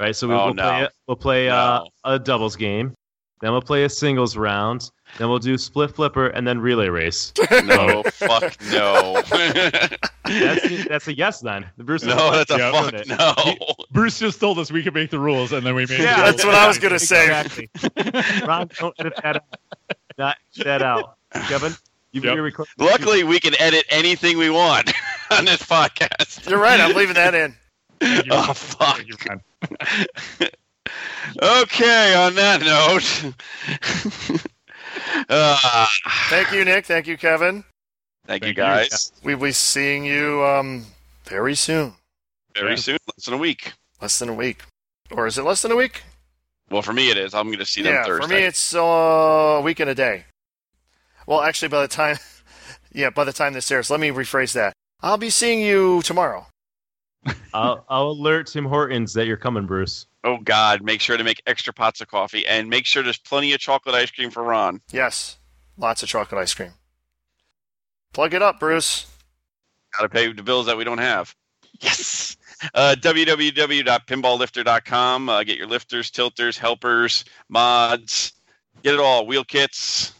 [0.00, 0.16] right?
[0.16, 0.62] So we, Oh, we'll no.
[0.62, 2.94] play we'll play uh, a doubles game,
[3.40, 7.32] then we'll play a singles round, then we'll do split flipper, and then relay race.
[7.64, 9.22] No, fuck no.
[10.24, 11.66] That's that's a yes then.
[11.78, 13.08] Bruce no, that's a Yeah, fuck it.
[13.08, 13.84] no.
[13.90, 16.00] Bruce just told us we could make the rules, and then we made.
[16.00, 16.54] Yeah, the That's rules.
[16.54, 17.24] what I was going to say.
[17.24, 17.70] Exactly.
[18.46, 19.44] Ron, don't edit that out.
[20.18, 21.16] Not that out.
[21.48, 21.72] Kevin,
[22.12, 22.34] you Yep.
[22.34, 22.72] you're recording.
[22.78, 24.92] Luckily, we can edit anything we want
[25.30, 26.48] on this podcast.
[26.48, 26.80] You're right.
[26.80, 27.54] I'm leaving that in.
[28.00, 28.22] You.
[28.30, 28.96] Oh fuck.
[28.96, 30.48] Thank you, Ron.
[31.40, 34.44] Okay, on that note.
[35.28, 35.86] Uh,
[36.28, 36.86] Thank you, Nick.
[36.86, 37.64] Thank you, Kevin.
[38.26, 38.62] thank, you Thank you.
[38.62, 39.12] guys.
[39.22, 40.86] We'll be seeing you um,
[41.24, 41.94] very soon.
[42.54, 42.76] Very Yeah.
[42.76, 43.72] soon, less than a week.
[44.00, 44.62] Less than a week.
[45.10, 46.02] Or is it less than a week?
[46.70, 47.34] Well, for me it is.
[47.34, 48.26] I'm going to see them yeah, Thursday.
[48.26, 50.24] for me it's uh, a week and a day.
[51.26, 52.16] Well, actually, by the time,
[52.92, 54.72] yeah, by the time this airs, let me rephrase that.
[55.00, 56.46] I'll be seeing you tomorrow.
[57.54, 60.06] I'll, I'll alert Tim Hortons that you're coming, Bruce.
[60.24, 63.52] Oh God, make sure to make extra pots of coffee and make sure there's plenty
[63.52, 64.80] of chocolate ice cream for Ron.
[64.90, 65.38] Yes,
[65.76, 66.72] lots of chocolate ice cream.
[68.12, 69.06] Plug it up, Bruce.
[69.98, 71.34] Got to pay the bills that we don't have.
[71.80, 72.36] Yes.
[72.74, 75.28] Uh, www.pinballlifter.com.
[75.28, 78.32] Uh, get your lifters, tilters, helpers, mods.
[78.82, 79.26] Get it all.
[79.26, 80.12] Wheel kits.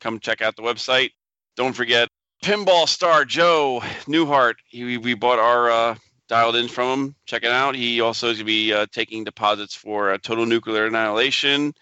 [0.00, 1.10] Come check out the website.
[1.56, 2.08] Don't forget
[2.42, 4.54] Pinball Star Joe Newhart.
[4.66, 5.94] He, we bought our uh,
[6.30, 7.14] dialed in from him.
[7.26, 7.74] Check it out.
[7.74, 11.74] He also is going to be uh, taking deposits for uh, Total Nuclear Annihilation.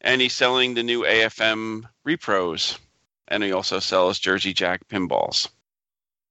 [0.00, 2.78] And he's selling the new AFM repros.
[3.28, 5.48] And he also sells Jersey Jack pinballs.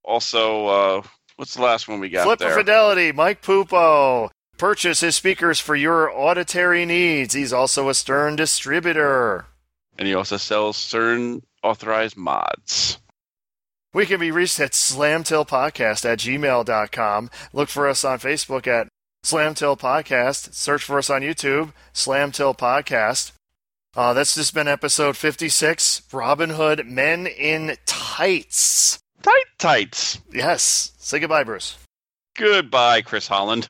[0.03, 1.01] Also, uh,
[1.37, 2.55] what's the last one we got Flip there?
[2.55, 4.29] Fidelity, Mike Pupo.
[4.57, 7.33] Purchase his speakers for your auditory needs.
[7.33, 9.45] He's also a Stern distributor.
[9.97, 12.97] and he also sells certain authorized mods.
[13.93, 17.29] We can be reached at slamtiltpodcast at gmail.com.
[17.51, 18.87] Look for us on Facebook at
[19.23, 20.53] Slamtilt Podcast.
[20.53, 23.33] Search for us on YouTube, Slamtilt Podcast.
[23.95, 28.99] Uh, that's just been episode 56 Robin Hood Men in Tights.
[29.21, 30.19] Tight tights.
[30.33, 30.93] Yes.
[30.97, 31.77] Say goodbye, Bruce.
[32.37, 33.67] Goodbye, Chris Holland.